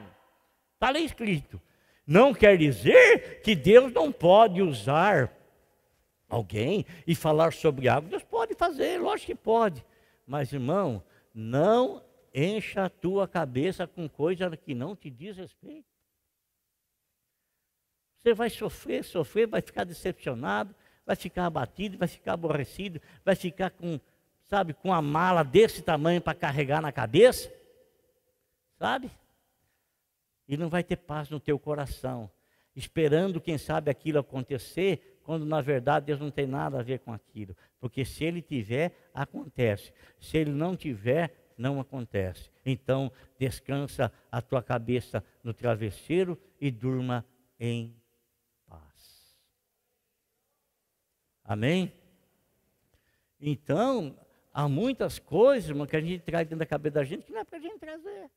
está 0.74 0.92
lá 0.92 1.00
escrito. 1.00 1.62
Não 2.06 2.34
quer 2.34 2.58
dizer 2.58 3.42
que 3.42 3.56
Deus 3.56 3.94
não 3.94 4.12
pode 4.12 4.62
usar 4.62 5.32
alguém 6.28 6.86
e 7.08 7.16
falar 7.16 7.54
sobre 7.54 7.88
algo. 7.88 8.10
Deus 8.10 8.24
pode 8.24 8.54
fazer, 8.56 9.00
lógico 9.00 9.28
que 9.28 9.36
pode. 9.36 9.86
Mas, 10.28 10.52
irmão, 10.52 11.04
não 11.34 12.04
encha 12.34 12.86
a 12.86 12.90
tua 12.90 13.28
cabeça 13.28 13.88
com 13.88 14.10
coisa 14.10 14.56
que 14.58 14.74
não 14.74 14.96
te 14.96 15.10
diz 15.10 15.38
respeito. 15.38 15.88
Você 18.18 18.34
vai 18.34 18.50
sofrer, 18.50 19.04
sofrer, 19.04 19.48
vai 19.48 19.62
ficar 19.62 19.84
decepcionado, 19.84 20.74
vai 21.06 21.16
ficar 21.16 21.46
abatido, 21.46 21.98
vai 21.98 22.08
ficar 22.08 22.34
aborrecido, 22.34 23.02
vai 23.24 23.36
ficar 23.36 23.70
com 23.70 24.00
sabe, 24.54 24.76
com 24.76 24.94
a 24.94 25.02
mala 25.02 25.42
desse 25.42 25.82
tamanho 25.82 26.22
para 26.22 26.38
carregar 26.38 26.80
na 26.80 26.92
cabeça, 26.92 27.52
sabe? 28.78 29.10
E 30.48 30.56
não 30.56 30.70
vai 30.70 30.84
ter 30.84 30.98
paz 30.98 31.28
no 31.28 31.40
teu 31.40 31.58
coração, 31.58 32.30
esperando, 32.76 33.42
quem 33.42 33.58
sabe, 33.58 33.90
aquilo 33.90 34.20
acontecer, 34.20 35.20
quando 35.24 35.44
na 35.44 35.60
verdade 35.60 36.06
Deus 36.06 36.20
não 36.20 36.30
tem 36.30 36.46
nada 36.46 36.80
a 36.80 36.84
ver 36.84 37.00
com 37.00 37.12
aquilo. 37.12 37.58
Porque 37.80 38.06
se 38.06 38.24
ele 38.26 38.44
tiver, 38.44 38.96
acontece. 39.12 39.92
Se 40.20 40.38
ele 40.38 40.52
não 40.52 40.76
tiver, 40.76 41.34
não 41.58 41.80
acontece. 41.80 42.52
Então, 42.64 43.12
descansa 43.40 44.14
a 44.32 44.40
tua 44.40 44.62
cabeça 44.62 45.26
no 45.44 45.52
travesseiro 45.52 46.40
e 46.62 46.70
durma 46.70 47.26
em 47.60 48.00
paz. 48.68 49.36
Amém? 51.44 51.92
Então, 53.42 54.16
Há 54.54 54.70
muitas 54.70 55.18
coisas, 55.18 55.70
irmão, 55.70 55.88
que 55.88 55.96
a 55.96 56.02
gente 56.02 56.20
traz 56.20 56.48
dentro 56.48 56.60
da 56.60 56.66
cabeça 56.66 56.96
da 56.96 57.04
gente 57.04 57.26
que 57.26 57.32
não 57.32 57.40
é 57.40 57.44
para 57.44 57.58
a 57.58 57.62
gente 57.62 57.80
trazer. 57.80 58.30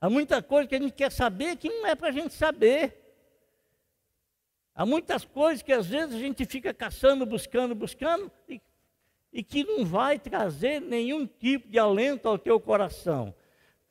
Há 0.00 0.10
muita 0.10 0.42
coisa 0.42 0.68
que 0.68 0.74
a 0.74 0.80
gente 0.80 0.92
quer 0.92 1.12
saber 1.12 1.56
que 1.56 1.68
não 1.68 1.86
é 1.86 1.94
para 1.94 2.08
a 2.08 2.12
gente 2.12 2.34
saber. 2.34 2.96
Há 4.74 4.84
muitas 4.84 5.24
coisas 5.24 5.62
que 5.62 5.72
às 5.72 5.86
vezes 5.86 6.16
a 6.16 6.18
gente 6.18 6.44
fica 6.44 6.74
caçando, 6.74 7.24
buscando, 7.24 7.74
buscando, 7.74 8.30
e, 8.48 8.60
e 9.32 9.42
que 9.42 9.62
não 9.62 9.84
vai 9.84 10.18
trazer 10.18 10.80
nenhum 10.80 11.26
tipo 11.26 11.68
de 11.68 11.78
alento 11.78 12.26
ao 12.26 12.38
teu 12.38 12.58
coração. 12.58 13.32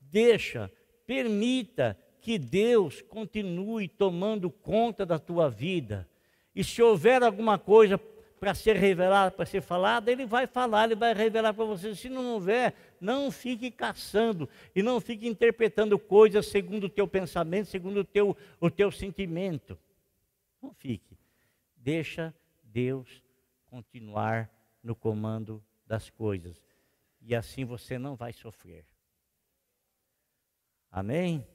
Deixa, 0.01 0.69
permita 1.05 1.97
que 2.19 2.37
Deus 2.37 3.01
continue 3.01 3.87
tomando 3.87 4.49
conta 4.49 5.05
da 5.05 5.17
tua 5.17 5.49
vida. 5.49 6.09
E 6.53 6.63
se 6.63 6.81
houver 6.81 7.23
alguma 7.23 7.57
coisa 7.57 7.97
para 8.39 8.55
ser 8.55 8.75
revelado, 8.75 9.35
para 9.35 9.45
ser 9.45 9.61
falado, 9.61 10.09
ele 10.09 10.25
vai 10.25 10.47
falar, 10.47 10.85
ele 10.85 10.95
vai 10.95 11.13
revelar 11.13 11.53
para 11.53 11.65
você. 11.65 11.93
Se 11.93 12.09
não 12.09 12.33
houver, 12.33 12.73
não 12.99 13.29
fique 13.29 13.69
caçando 13.69 14.49
e 14.75 14.81
não 14.81 14.99
fique 15.01 15.27
interpretando 15.27 15.99
coisas 15.99 16.47
segundo 16.47 16.85
o 16.85 16.89
teu 16.89 17.07
pensamento, 17.07 17.67
segundo 17.67 17.99
o 18.01 18.03
teu, 18.05 18.35
o 18.59 18.69
teu 18.71 18.91
sentimento. 18.91 19.77
Não 20.61 20.73
fique. 20.73 21.17
Deixa 21.75 22.33
Deus 22.63 23.23
continuar 23.65 24.49
no 24.83 24.95
comando 24.95 25.63
das 25.85 26.09
coisas. 26.09 26.57
E 27.21 27.35
assim 27.35 27.65
você 27.65 27.97
não 27.97 28.15
vai 28.15 28.33
sofrer. 28.33 28.85
Amém? 30.91 31.45